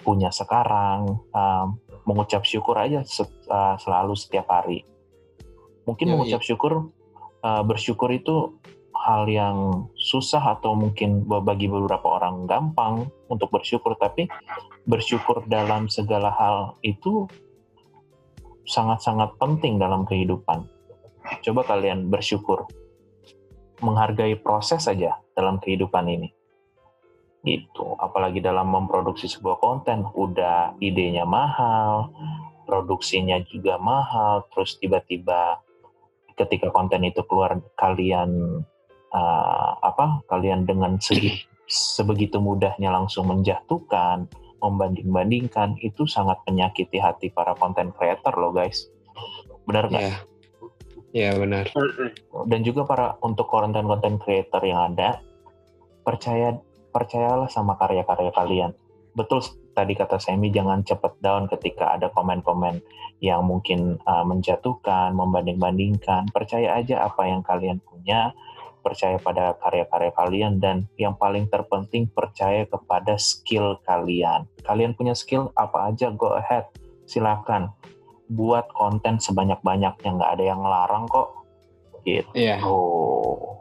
punya 0.00 0.32
sekarang 0.32 1.20
um, 1.30 1.78
mengucap 2.08 2.42
syukur 2.48 2.78
aja 2.80 3.04
uh, 3.50 3.76
selalu 3.76 4.14
setiap 4.16 4.48
hari 4.48 4.82
mungkin 5.84 6.08
yeah, 6.08 6.12
mengucap 6.16 6.40
yeah. 6.42 6.48
syukur 6.48 6.90
uh, 7.46 7.62
bersyukur 7.62 8.10
itu 8.10 8.58
hal 9.06 9.30
yang 9.30 9.86
susah 9.94 10.58
atau 10.58 10.74
mungkin 10.74 11.22
bagi 11.28 11.70
beberapa 11.70 12.18
orang 12.18 12.50
gampang 12.50 13.06
untuk 13.30 13.54
bersyukur 13.54 13.94
tapi 13.94 14.26
bersyukur 14.88 15.46
dalam 15.46 15.86
segala 15.86 16.34
hal 16.34 16.74
itu 16.82 17.30
sangat-sangat 18.66 19.38
penting 19.38 19.78
dalam 19.78 20.02
kehidupan. 20.02 20.66
Coba 21.46 21.62
kalian 21.62 22.10
bersyukur 22.10 22.66
menghargai 23.78 24.34
proses 24.42 24.90
saja 24.90 25.22
dalam 25.36 25.62
kehidupan 25.62 26.06
ini. 26.10 26.28
Gitu, 27.46 27.86
apalagi 28.02 28.42
dalam 28.42 28.66
memproduksi 28.74 29.30
sebuah 29.30 29.62
konten 29.62 30.02
udah 30.18 30.74
idenya 30.82 31.22
mahal, 31.22 32.10
produksinya 32.66 33.38
juga 33.46 33.78
mahal, 33.78 34.42
terus 34.50 34.74
tiba-tiba 34.82 35.62
ketika 36.36 36.68
konten 36.70 37.02
itu 37.02 37.24
keluar 37.24 37.58
kalian 37.80 38.62
uh, 39.10 39.70
apa 39.80 40.22
kalian 40.28 40.68
dengan 40.68 41.00
segi, 41.00 41.48
sebegitu 41.66 42.38
mudahnya 42.38 42.92
langsung 42.92 43.32
menjatuhkan, 43.32 44.28
membanding-bandingkan 44.60 45.80
itu 45.80 46.04
sangat 46.04 46.38
menyakiti 46.44 47.00
hati 47.00 47.32
para 47.32 47.56
konten 47.56 47.90
creator 47.96 48.36
loh 48.36 48.52
guys. 48.52 48.92
Benar 49.66 49.90
nggak? 49.90 50.02
Iya, 50.04 50.14
yeah. 51.12 51.34
benar. 51.34 51.64
Dan 52.46 52.60
juga 52.62 52.84
para 52.84 53.16
untuk 53.24 53.48
konten-konten 53.48 54.20
creator 54.20 54.60
yang 54.62 54.94
ada, 54.94 55.24
percaya 56.04 56.60
percayalah 56.92 57.48
sama 57.48 57.74
karya-karya 57.80 58.32
kalian. 58.36 58.72
Betul 59.16 59.42
tadi 59.76 59.92
kata 59.92 60.16
Semi 60.16 60.48
jangan 60.48 60.80
cepet 60.80 61.20
down 61.20 61.44
ketika 61.52 62.00
ada 62.00 62.08
komen-komen 62.08 62.80
yang 63.20 63.44
mungkin 63.44 64.00
uh, 64.08 64.24
menjatuhkan, 64.24 65.12
membanding-bandingkan. 65.12 66.32
Percaya 66.32 66.80
aja 66.80 67.04
apa 67.04 67.28
yang 67.28 67.44
kalian 67.44 67.84
punya, 67.84 68.32
percaya 68.80 69.20
pada 69.20 69.52
karya-karya 69.60 70.12
kalian 70.16 70.52
dan 70.56 70.88
yang 70.96 71.12
paling 71.20 71.52
terpenting 71.52 72.08
percaya 72.08 72.64
kepada 72.64 73.20
skill 73.20 73.76
kalian. 73.84 74.48
Kalian 74.64 74.96
punya 74.96 75.12
skill 75.12 75.52
apa 75.52 75.92
aja 75.92 76.08
go 76.08 76.32
ahead, 76.40 76.64
silakan 77.04 77.68
buat 78.32 78.66
konten 78.72 79.20
sebanyak-banyaknya 79.20 80.10
nggak 80.16 80.32
ada 80.40 80.44
yang 80.44 80.64
larang 80.64 81.04
kok. 81.06 81.36
Gitu. 82.06 82.32
Iya. 82.32 82.64
Oh. 82.64 83.60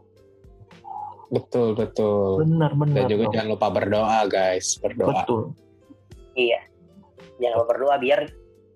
Betul 1.33 1.73
betul. 1.73 2.45
Benar 2.45 2.71
benar. 2.77 3.03
Dan 3.03 3.11
juga 3.11 3.25
dong. 3.27 3.33
jangan 3.33 3.49
lupa 3.57 3.67
berdoa 3.73 4.19
guys, 4.29 4.77
berdoa. 4.79 5.25
Betul. 5.25 5.41
Iya. 6.35 6.59
Jangan 7.39 7.55
lupa 7.55 7.67
berdoa 7.75 7.95
biar 7.97 8.19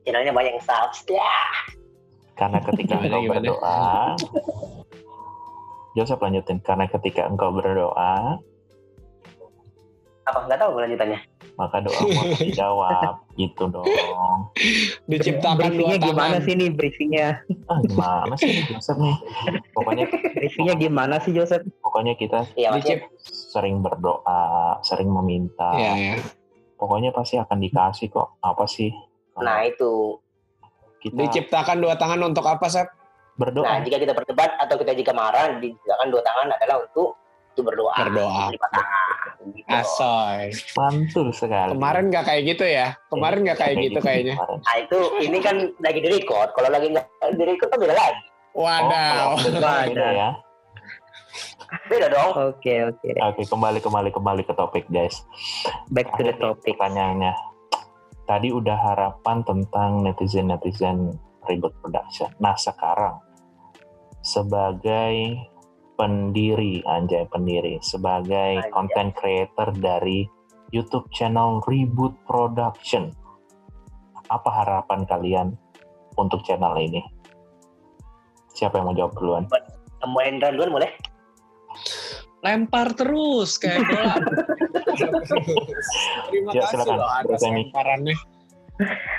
channelnya 0.07 0.31
banyak 0.31 0.57
yang 0.57 0.63
subs. 0.63 1.03
Ya. 1.11 1.35
Karena 2.39 2.59
ketika 2.63 2.95
engkau 3.03 3.21
berdoa, 3.27 3.79
Joseph 5.99 6.23
lanjutin. 6.23 6.63
Karena 6.63 6.87
ketika 6.87 7.27
engkau 7.27 7.51
berdoa, 7.51 8.39
apa 10.23 10.39
nggak 10.47 10.59
tahu 10.61 10.71
kelanjutannya? 10.79 11.19
Maka 11.59 11.83
doa 11.83 11.99
mau 11.99 12.23
dijawab, 12.39 13.13
gitu 13.35 13.63
dong. 13.67 13.85
Diciptakan 15.11 15.75
dua 15.75 15.99
tangan. 15.99 16.07
gimana 16.07 16.37
sih 16.39 16.53
nih 16.55 16.69
briefingnya? 16.71 17.43
Ah, 17.67 17.83
gimana 17.83 18.33
sih 18.39 18.63
Joseph 18.71 18.99
nih? 19.03 19.15
Pokoknya 19.75 20.05
briefingnya 20.07 20.75
gimana 20.79 21.15
sih 21.19 21.35
Joseph? 21.35 21.67
Pokoknya 21.83 22.15
kita 22.15 22.47
ya, 22.55 22.71
sering 23.27 23.83
berdoa, 23.83 24.79
sering 24.87 25.11
meminta. 25.11 25.75
Iya, 25.75 25.93
iya 25.99 26.38
pokoknya 26.79 27.11
pasti 27.11 27.35
akan 27.35 27.59
dikasih 27.59 28.07
kok. 28.07 28.39
Apa 28.39 28.63
sih? 28.65 28.89
Nah 29.37 29.67
itu. 29.67 30.17
kita 30.99 31.15
diciptakan 31.15 31.79
dua 31.79 31.95
tangan 31.95 32.19
untuk 32.27 32.43
apa 32.43 32.67
Sep? 32.67 32.99
berdoa. 33.39 33.63
Nah 33.63 33.79
jika 33.87 33.97
kita 34.03 34.11
berdebat 34.11 34.51
atau 34.59 34.75
kita 34.75 34.91
jika 34.91 35.15
marah 35.15 35.55
diciptakan 35.63 36.07
dua 36.11 36.21
tangan 36.27 36.47
adalah 36.51 36.83
untuk 36.83 37.15
itu 37.55 37.61
berdoa. 37.63 37.95
Berdoa. 37.95 38.43
Gitu. 38.51 38.67
asoy. 39.71 40.51
Mantul 40.75 41.31
sekali. 41.31 41.71
Kemarin 41.71 42.11
nggak 42.11 42.25
kayak 42.27 42.43
gitu 42.43 42.65
ya? 42.67 42.87
Kemarin 43.07 43.39
nggak 43.47 43.59
kayak, 43.59 43.75
gitu 43.79 43.99
kayaknya. 44.03 44.35
nah 44.35 44.75
itu 44.75 44.99
ini 45.23 45.39
kan 45.39 45.55
lagi 45.79 45.99
di 46.03 46.09
record 46.11 46.51
kalau 46.51 46.67
lagi 46.67 46.91
nggak 46.91 47.07
di 47.39 47.43
record 47.47 47.69
kan 47.71 47.79
beda 47.79 47.95
lagi. 47.95 48.23
Wadaw. 48.51 49.25
Oh, 49.31 49.37
beda 49.47 50.07
ya. 50.11 50.29
Beda 51.89 52.07
dong. 52.09 52.29
Oke, 52.33 52.61
okay, 52.61 52.77
oke. 52.89 52.97
Okay. 53.01 53.13
Oke, 53.21 53.33
okay, 53.41 53.45
kembali 53.45 53.79
kembali 53.81 54.09
kembali 54.09 54.41
ke 54.45 54.53
topik, 54.57 54.85
guys. 54.89 55.21
Back 55.93 56.13
to 56.17 56.25
the 56.25 56.33
topic. 56.37 56.73
Pertanyaannya. 56.77 57.33
Tadi 58.25 58.53
udah 58.53 58.77
harapan 58.77 59.41
tentang 59.41 60.05
netizen-netizen 60.05 61.17
ribut 61.49 61.73
production. 61.81 62.29
Nah, 62.37 62.53
sekarang 62.53 63.17
sebagai 64.21 65.33
pendiri, 65.97 66.85
anjay 66.85 67.25
pendiri, 67.27 67.81
sebagai 67.81 68.61
anjay. 68.61 68.71
content 68.71 69.11
creator 69.17 69.73
dari 69.75 70.29
YouTube 70.69 71.09
channel 71.09 71.59
Reboot 71.65 72.13
Production. 72.29 73.09
Apa 74.29 74.49
harapan 74.61 75.09
kalian 75.09 75.47
untuk 76.13 76.45
channel 76.45 76.77
ini? 76.77 77.01
Siapa 78.53 78.77
yang 78.77 78.93
mau 78.93 78.95
jawab 78.95 79.13
duluan? 79.17 79.43
Mau 80.05 80.21
Endra 80.21 80.53
duluan 80.53 80.69
boleh? 80.69 80.91
Lempar 82.39 82.95
terus 82.95 83.59
kayak 83.59 83.83
bola. 83.83 84.15
Terima 86.31 86.51
ya, 86.55 86.61
kasih 86.67 86.87
loh 86.87 87.09
atas 87.09 87.41
lemparannya. 87.43 88.15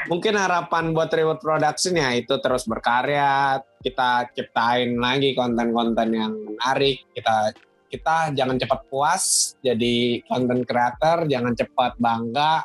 Mungkin 0.09 0.40
harapan 0.40 0.96
buat 0.96 1.12
Reward 1.12 1.44
Production 1.44 2.00
ya 2.00 2.16
itu 2.16 2.33
terus 2.40 2.64
berkarya, 2.64 3.61
kita 3.85 4.33
ciptain 4.33 4.96
lagi 4.96 5.37
konten-konten 5.37 6.09
yang 6.16 6.33
menarik, 6.33 7.04
kita 7.12 7.52
kita 7.92 8.33
jangan 8.33 8.56
cepat 8.56 8.80
puas 8.88 9.52
jadi 9.61 10.24
konten 10.24 10.64
creator, 10.64 11.28
jangan 11.28 11.52
cepat 11.52 11.92
bangga, 12.00 12.64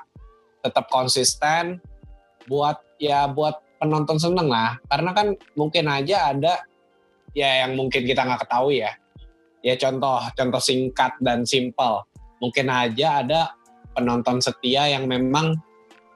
tetap 0.63 0.88
konsisten 0.88 1.84
buat 2.48 2.80
ya 2.96 3.28
buat 3.28 3.60
penonton 3.84 4.15
seneng 4.15 4.48
lah. 4.48 4.80
Karena 4.88 5.12
kan 5.12 5.36
mungkin 5.60 5.91
aja 5.91 6.32
ada 6.32 6.63
ya 7.36 7.68
yang 7.68 7.76
mungkin 7.76 8.08
kita 8.08 8.24
nggak 8.24 8.48
ketahui 8.48 8.88
ya 8.88 8.96
ya 9.65 9.73
contoh 9.82 10.21
contoh 10.38 10.62
singkat 10.62 11.17
dan 11.25 11.41
simpel. 11.41 12.06
Mungkin 12.38 12.69
aja 12.69 13.25
ada 13.25 13.41
penonton 13.97 14.38
setia 14.38 14.86
yang 14.93 15.10
memang 15.10 15.58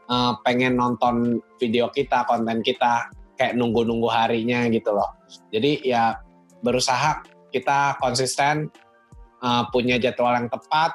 uh, 0.05 0.37
pengen 0.45 0.77
nonton 0.77 1.41
video 1.57 1.89
kita 1.89 2.29
konten 2.29 2.61
kita 2.61 3.09
kayak 3.33 3.57
nunggu-nunggu 3.57 4.05
harinya 4.05 4.69
gitu 4.69 4.93
loh. 4.93 5.17
Jadi 5.49 5.81
ya 5.81 6.21
berusaha 6.61 7.25
kita 7.49 7.97
konsisten 7.97 8.69
uh, 9.41 9.65
punya 9.73 9.97
jadwal 9.97 10.37
yang 10.37 10.51
tepat. 10.53 10.93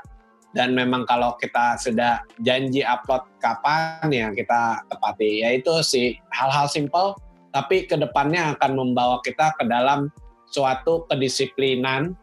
Dan 0.55 0.71
memang 0.71 1.03
kalau 1.03 1.35
kita 1.35 1.75
sudah 1.83 2.23
janji 2.39 2.87
upload 2.87 3.27
kapan 3.43 4.07
ya 4.07 4.31
kita 4.31 4.87
tepati. 4.87 5.43
Ya 5.43 5.51
itu 5.51 5.83
sih 5.83 6.15
hal-hal 6.31 6.71
simpel. 6.71 7.19
Tapi 7.51 7.91
ke 7.91 7.99
depannya 7.99 8.55
akan 8.55 8.79
membawa 8.79 9.19
kita 9.27 9.51
ke 9.59 9.67
dalam 9.67 10.15
suatu 10.47 11.11
kedisiplinan 11.11 12.15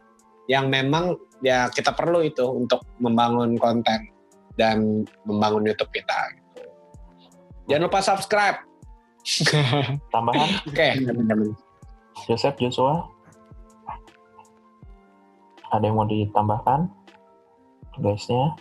yang 0.52 0.68
memang 0.68 1.16
ya 1.40 1.72
kita 1.72 1.96
perlu 1.96 2.20
itu 2.28 2.44
untuk 2.44 2.84
membangun 3.00 3.56
konten 3.56 4.12
dan 4.60 5.08
membangun 5.24 5.64
YouTube 5.64 5.96
kita. 5.96 6.20
Gitu. 6.36 6.62
Jangan 7.72 7.84
lupa 7.88 8.00
subscribe. 8.04 8.58
Tambahan? 10.14 10.50
Oke. 10.68 10.76
Okay. 10.76 10.92
Joseph 12.28 12.60
Joshua, 12.60 13.08
ada 15.72 15.88
yang 15.88 15.96
mau 15.96 16.04
ditambahkan? 16.04 16.92
Guysnya? 18.04 18.60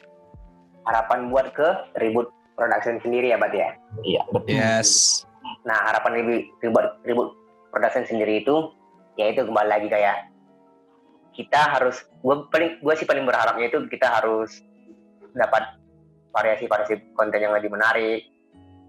Harapan 0.86 1.28
buat 1.34 1.50
ke 1.50 1.68
ribut 1.98 2.30
production 2.54 3.02
sendiri 3.02 3.34
ya, 3.34 3.38
Bat 3.40 3.52
ya? 3.52 3.70
Iya, 4.06 4.22
betul. 4.30 4.54
Yes. 4.54 5.22
Nah, 5.66 5.76
harapan 5.90 6.22
ribut, 6.22 6.42
ribut, 6.62 6.86
ribut 7.02 7.28
production 7.74 8.06
sendiri 8.06 8.46
itu, 8.46 8.70
ya 9.18 9.34
itu 9.34 9.42
kembali 9.42 9.68
lagi 9.68 9.88
kayak 9.90 10.29
kita 11.40 11.80
harus 11.80 12.04
gue 12.04 12.34
paling 12.52 12.84
gue 12.84 12.94
sih 13.00 13.08
paling 13.08 13.24
berharapnya 13.24 13.72
itu 13.72 13.80
kita 13.88 14.20
harus 14.20 14.60
dapat 15.32 15.80
variasi-variasi 16.36 17.16
konten 17.16 17.40
yang 17.40 17.56
lebih 17.56 17.72
menarik. 17.72 18.28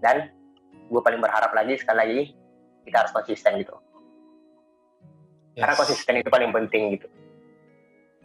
Dan 0.04 0.28
gue 0.92 1.00
paling 1.00 1.24
berharap 1.24 1.48
lagi 1.56 1.80
sekali 1.80 1.96
lagi 1.96 2.20
kita 2.84 2.96
harus 3.06 3.12
konsisten 3.16 3.56
gitu. 3.56 3.72
Yes. 5.52 5.68
karena 5.68 5.74
konsisten 5.76 6.14
itu 6.16 6.30
paling 6.32 6.50
penting 6.52 6.96
gitu. 6.96 7.08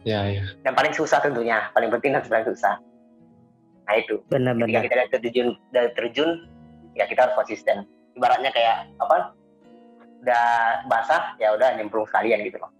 Ya 0.04 0.24
ya. 0.28 0.44
Dan 0.64 0.72
paling 0.72 0.96
susah 0.96 1.20
tentunya 1.20 1.68
paling 1.76 1.92
penting 1.92 2.16
dan 2.16 2.24
paling 2.24 2.48
susah. 2.48 2.80
Nah 3.84 3.94
itu. 3.96 4.20
Benar-benar. 4.32 4.84
Ketika 4.84 5.08
kita 5.08 5.20
terjun 5.20 5.48
dari 5.72 5.92
terjun 5.92 6.48
ya 6.96 7.04
kita 7.04 7.28
harus 7.28 7.36
konsisten. 7.36 7.84
Ibaratnya 8.16 8.48
kayak 8.52 8.92
apa? 9.00 9.36
Udah 10.24 10.48
basah 10.88 11.36
ya 11.36 11.52
udah 11.52 11.76
nyemplung 11.76 12.08
sekalian 12.08 12.40
gitu 12.48 12.56
loh 12.60 12.72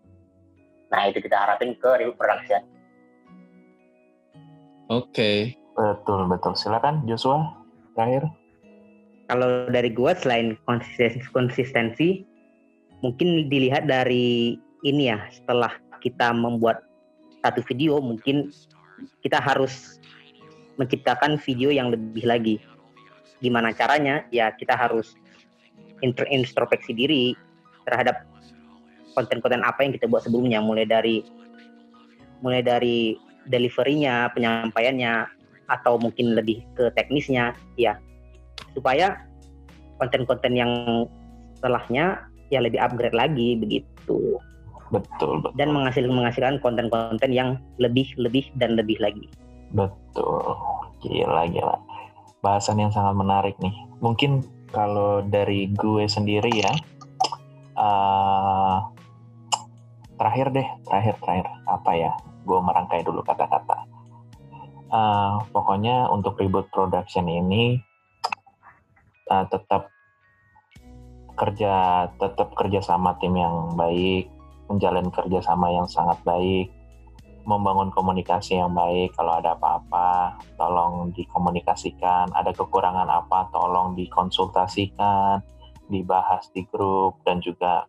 Nah 0.89 1.01
itu 1.09 1.21
kita 1.21 1.37
harapin 1.37 1.77
ke 1.77 1.89
review 2.01 2.17
production. 2.17 2.65
Oke. 4.89 5.13
Okay. 5.13 5.39
Betul 5.79 6.27
betul. 6.27 6.59
Silakan 6.59 7.07
Joshua 7.07 7.55
terakhir. 7.95 8.27
Kalau 9.31 9.71
dari 9.71 9.95
gua 9.95 10.17
selain 10.19 10.59
konsistensi, 10.67 11.23
konsistensi 11.31 12.09
mungkin 13.05 13.47
dilihat 13.47 13.87
dari 13.87 14.59
ini 14.83 15.07
ya 15.07 15.23
setelah 15.31 15.71
kita 16.03 16.35
membuat 16.35 16.83
satu 17.47 17.63
video 17.63 18.03
mungkin 18.03 18.51
kita 19.23 19.39
harus 19.39 20.03
menciptakan 20.81 21.39
video 21.39 21.71
yang 21.71 21.95
lebih 21.95 22.27
lagi. 22.27 22.57
Gimana 23.39 23.71
caranya? 23.71 24.27
Ya 24.35 24.51
kita 24.51 24.75
harus 24.75 25.15
introspeksi 26.03 26.91
diri 26.95 27.39
terhadap 27.87 28.27
konten-konten 29.19 29.67
apa 29.67 29.83
yang 29.83 29.91
kita 29.91 30.07
buat 30.07 30.23
sebelumnya 30.23 30.63
mulai 30.63 30.87
dari 30.87 31.27
mulai 32.39 32.63
dari 32.63 33.19
deliverynya 33.51 34.31
penyampaiannya 34.31 35.27
atau 35.67 35.99
mungkin 35.99 36.39
lebih 36.39 36.63
ke 36.79 36.95
teknisnya 36.95 37.59
ya 37.75 37.99
supaya 38.79 39.19
konten-konten 39.99 40.55
yang 40.55 40.71
setelahnya 41.59 42.23
ya 42.55 42.63
lebih 42.63 42.79
upgrade 42.79 43.19
lagi 43.19 43.59
begitu 43.59 44.39
Betul, 44.89 45.45
betul. 45.45 45.57
Dan 45.61 45.69
menghasilkan 45.77 46.13
menghasilkan 46.17 46.57
konten-konten 46.65 47.31
yang 47.33 47.61
lebih 47.77 48.09
lebih 48.17 48.49
dan 48.57 48.77
lebih 48.77 48.97
lagi. 49.01 49.29
Betul. 49.77 50.57
Gila, 51.05 51.45
gila. 51.53 51.77
Bahasan 52.41 52.81
yang 52.81 52.89
sangat 52.89 53.15
menarik 53.19 53.55
nih. 53.61 53.75
Mungkin 54.01 54.47
kalau 54.73 55.21
dari 55.25 55.69
gue 55.77 56.09
sendiri 56.09 56.49
ya, 56.53 56.73
uh, 57.77 58.81
terakhir 60.19 60.51
deh, 60.53 60.69
terakhir, 60.85 61.15
terakhir. 61.23 61.47
Apa 61.65 61.91
ya? 61.95 62.13
Gue 62.45 62.59
merangkai 62.59 63.07
dulu 63.07 63.23
kata-kata. 63.23 63.87
Uh, 64.89 65.45
pokoknya 65.53 66.09
untuk 66.11 66.41
reboot 66.41 66.73
production 66.73 67.29
ini 67.29 67.77
uh, 69.29 69.45
tetap 69.47 69.93
kerja 71.37 72.09
tetap 72.19 72.57
kerja 72.57 72.81
sama 72.83 73.15
tim 73.21 73.37
yang 73.37 73.77
baik 73.77 74.33
menjalin 74.69 75.09
kerjasama 75.09 75.73
yang 75.73 75.89
sangat 75.89 76.21
baik, 76.23 76.69
membangun 77.49 77.89
komunikasi 77.89 78.61
yang 78.61 78.77
baik. 78.77 79.17
Kalau 79.17 79.41
ada 79.41 79.57
apa-apa, 79.57 80.37
tolong 80.61 81.11
dikomunikasikan. 81.17 82.31
Ada 82.37 82.53
kekurangan 82.53 83.09
apa, 83.09 83.49
tolong 83.51 83.97
dikonsultasikan, 83.97 85.41
dibahas 85.89 86.53
di 86.53 86.69
grup, 86.69 87.25
dan 87.25 87.41
juga 87.41 87.89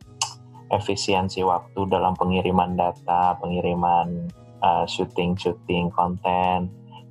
efisiensi 0.69 1.41
waktu 1.41 1.89
dalam 1.89 2.13
pengiriman 2.13 2.77
data, 2.77 3.37
pengiriman 3.41 4.29
uh, 4.61 4.85
syuting-syuting 4.85 5.89
konten, 5.93 6.69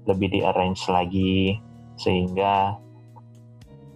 lebih 0.09 0.33
di 0.33 0.41
arrange 0.43 0.89
lagi 0.89 1.59
sehingga 1.99 2.79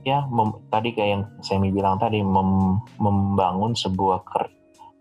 ya 0.02 0.26
mem, 0.26 0.58
tadi 0.68 0.90
kayak 0.92 1.10
yang 1.14 1.24
saya 1.40 1.62
bilang 1.62 1.96
tadi 1.96 2.20
mem, 2.20 2.82
membangun 2.98 3.72
sebuah 3.78 4.26
ker, 4.26 4.50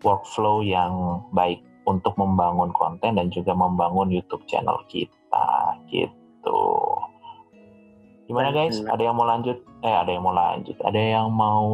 workflow 0.06 0.62
yang 0.62 1.22
baik 1.34 1.60
untuk 1.82 2.14
membangun 2.14 2.70
konten 2.70 3.18
dan 3.18 3.26
juga 3.34 3.52
membangun 3.58 4.06
YouTube 4.14 4.46
channel 4.46 4.78
kita 4.86 5.74
gitu. 5.90 6.62
Gimana 8.30 8.54
guys? 8.54 8.78
Ada 8.86 9.10
yang 9.10 9.18
mau 9.18 9.26
lanjut? 9.26 9.58
Eh 9.82 9.90
ada 9.90 10.10
yang 10.14 10.22
mau 10.22 10.32
lanjut? 10.32 10.78
Ada 10.78 11.00
yang 11.18 11.28
mau 11.34 11.66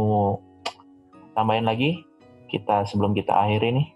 tambahin 1.37 1.69
lagi? 1.69 2.08
Kita 2.49 2.89
sebelum 2.89 3.13
kita 3.13 3.37
akhiri 3.37 3.69
nih. 3.77 3.87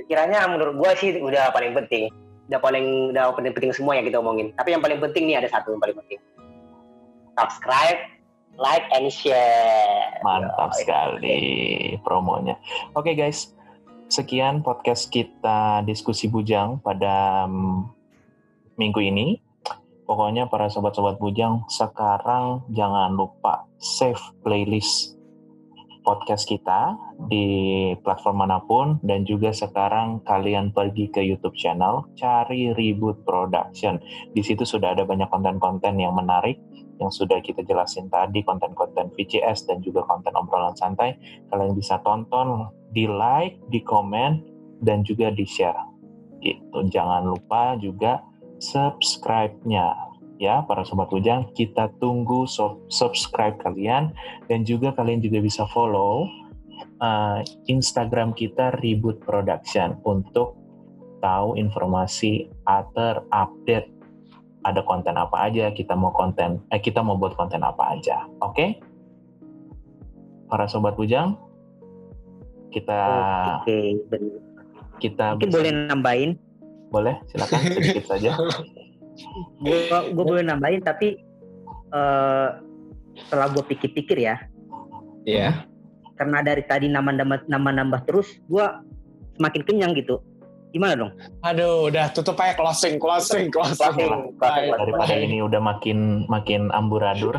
Sekiranya 0.00 0.48
menurut 0.48 0.74
gua 0.80 0.96
sih 0.96 1.12
udah 1.20 1.52
paling 1.52 1.76
penting. 1.76 2.08
Udah 2.48 2.60
paling 2.64 3.12
udah 3.12 3.36
paling 3.36 3.52
penting 3.52 3.72
semua 3.76 4.00
yang 4.00 4.08
kita 4.08 4.18
omongin. 4.24 4.56
Tapi 4.56 4.72
yang 4.72 4.80
paling 4.80 4.98
penting 5.04 5.28
nih 5.28 5.36
ada 5.44 5.48
satu 5.52 5.76
yang 5.76 5.82
paling 5.84 5.96
penting. 6.00 6.20
Subscribe, 7.36 8.00
like, 8.56 8.88
and 8.96 9.12
share. 9.12 10.16
Mantap 10.24 10.72
sekali 10.74 11.94
promonya. 12.00 12.56
Oke 12.96 13.12
okay, 13.12 13.14
guys, 13.14 13.52
sekian 14.08 14.64
podcast 14.64 15.12
kita 15.12 15.84
diskusi 15.84 16.26
bujang 16.32 16.80
pada 16.80 17.44
mm, 17.44 17.78
minggu 18.80 19.00
ini. 19.04 19.44
Pokoknya 20.08 20.48
para 20.48 20.72
sobat-sobat 20.72 21.20
bujang 21.20 21.68
sekarang 21.68 22.64
jangan 22.72 23.12
lupa 23.12 23.68
save 23.76 24.16
playlist 24.40 25.17
podcast 26.08 26.48
kita 26.48 26.96
di 27.28 27.92
platform 28.00 28.48
mana 28.48 28.64
pun 28.64 28.96
dan 29.04 29.28
juga 29.28 29.52
sekarang 29.52 30.24
kalian 30.24 30.72
pergi 30.72 31.12
ke 31.12 31.20
YouTube 31.20 31.52
channel 31.52 32.08
cari 32.16 32.72
Reboot 32.72 33.28
Production. 33.28 34.00
Di 34.32 34.40
situ 34.40 34.64
sudah 34.64 34.96
ada 34.96 35.04
banyak 35.04 35.28
konten-konten 35.28 36.00
yang 36.00 36.16
menarik 36.16 36.56
yang 36.96 37.12
sudah 37.12 37.44
kita 37.44 37.60
jelasin 37.62 38.08
tadi 38.08 38.40
konten-konten 38.40 39.12
VCS 39.12 39.68
dan 39.68 39.84
juga 39.84 40.02
konten 40.08 40.32
obrolan 40.32 40.74
santai. 40.74 41.14
Kalian 41.52 41.76
bisa 41.76 42.00
tonton 42.00 42.72
di 42.90 43.04
like, 43.04 43.60
di 43.68 43.84
komen, 43.84 44.42
dan 44.82 45.04
juga 45.04 45.30
di 45.30 45.46
share. 45.46 45.78
Gitu. 46.42 46.78
Jangan 46.90 47.28
lupa 47.28 47.76
juga 47.78 48.24
subscribe-nya. 48.58 50.07
Ya, 50.38 50.62
para 50.62 50.86
sobat 50.86 51.10
ujang, 51.10 51.50
kita 51.58 51.90
tunggu 51.98 52.46
subscribe 52.86 53.58
kalian 53.58 54.14
dan 54.46 54.62
juga 54.62 54.94
kalian 54.94 55.18
juga 55.18 55.42
bisa 55.42 55.66
follow 55.74 56.30
uh, 57.02 57.42
Instagram 57.66 58.30
kita 58.38 58.78
Reboot 58.78 59.18
Production 59.26 59.98
untuk 60.06 60.54
tahu 61.18 61.58
informasi 61.58 62.46
atau 62.62 63.26
update 63.34 63.90
ada 64.62 64.82
konten 64.86 65.18
apa 65.18 65.50
aja, 65.50 65.74
kita 65.74 65.98
mau 65.98 66.14
konten 66.14 66.62
eh 66.70 66.78
kita 66.82 67.02
mau 67.02 67.18
buat 67.18 67.34
konten 67.34 67.62
apa 67.62 67.98
aja. 67.98 68.26
Oke? 68.38 68.54
Okay? 68.54 68.70
Para 70.46 70.70
sobat 70.70 70.94
bujang, 70.94 71.34
kita 72.70 73.00
Oke, 73.62 73.98
kita 75.02 75.34
mungkin 75.34 75.50
boleh 75.50 75.72
nambahin. 75.90 76.30
Boleh, 76.88 77.20
silakan 77.28 77.60
sedikit 77.74 78.04
saja. 78.06 78.32
gue 79.62 80.24
boleh 80.24 80.44
nambahin 80.46 80.82
tapi 80.82 81.18
uh, 81.92 82.58
setelah 83.26 83.48
gue 83.50 83.64
pikir-pikir 83.66 84.18
ya. 84.22 84.36
Iya. 85.26 85.38
Yeah. 85.38 85.52
Karena 86.18 86.42
dari 86.42 86.62
tadi 86.66 86.90
nama-nama 86.90 87.38
nama-nambah 87.46 88.06
terus, 88.06 88.42
gue 88.50 88.66
semakin 89.38 89.62
kenyang 89.62 89.92
gitu. 89.94 90.18
Gimana 90.74 90.98
dong? 90.98 91.12
Aduh, 91.46 91.88
udah 91.88 92.12
tutup 92.12 92.36
aja 92.42 92.58
closing, 92.58 93.00
closing, 93.00 93.48
closing. 93.48 94.34
closing. 94.36 94.68
Daripada 94.74 95.14
ini 95.16 95.40
udah 95.40 95.62
makin 95.62 96.28
makin 96.28 96.68
amburadul 96.74 97.38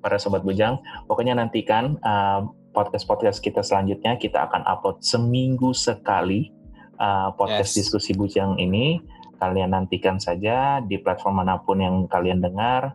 para 0.00 0.16
sobat 0.16 0.40
bujang. 0.46 0.80
Pokoknya 1.04 1.36
nantikan 1.36 2.00
uh, 2.00 2.48
podcast-podcast 2.72 3.42
kita 3.44 3.60
selanjutnya 3.60 4.16
kita 4.16 4.48
akan 4.48 4.64
upload 4.64 5.02
seminggu 5.04 5.76
sekali 5.76 6.48
uh, 6.96 7.34
podcast 7.36 7.76
yes. 7.76 7.78
diskusi 7.84 8.16
bujang 8.16 8.56
ini. 8.56 9.02
Kalian 9.40 9.72
nantikan 9.72 10.20
saja 10.20 10.84
di 10.84 11.00
platform 11.00 11.40
mana 11.40 11.56
pun 11.64 11.80
yang 11.80 12.04
kalian 12.06 12.44
dengar. 12.44 12.92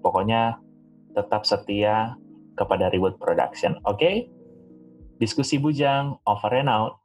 Pokoknya 0.00 0.56
tetap 1.12 1.44
setia 1.44 2.16
kepada 2.56 2.88
Reward 2.88 3.20
Production. 3.20 3.76
Oke? 3.84 4.00
Okay? 4.00 4.16
Diskusi 5.20 5.60
bujang 5.60 6.16
over 6.24 6.52
and 6.56 6.72
out. 6.72 7.00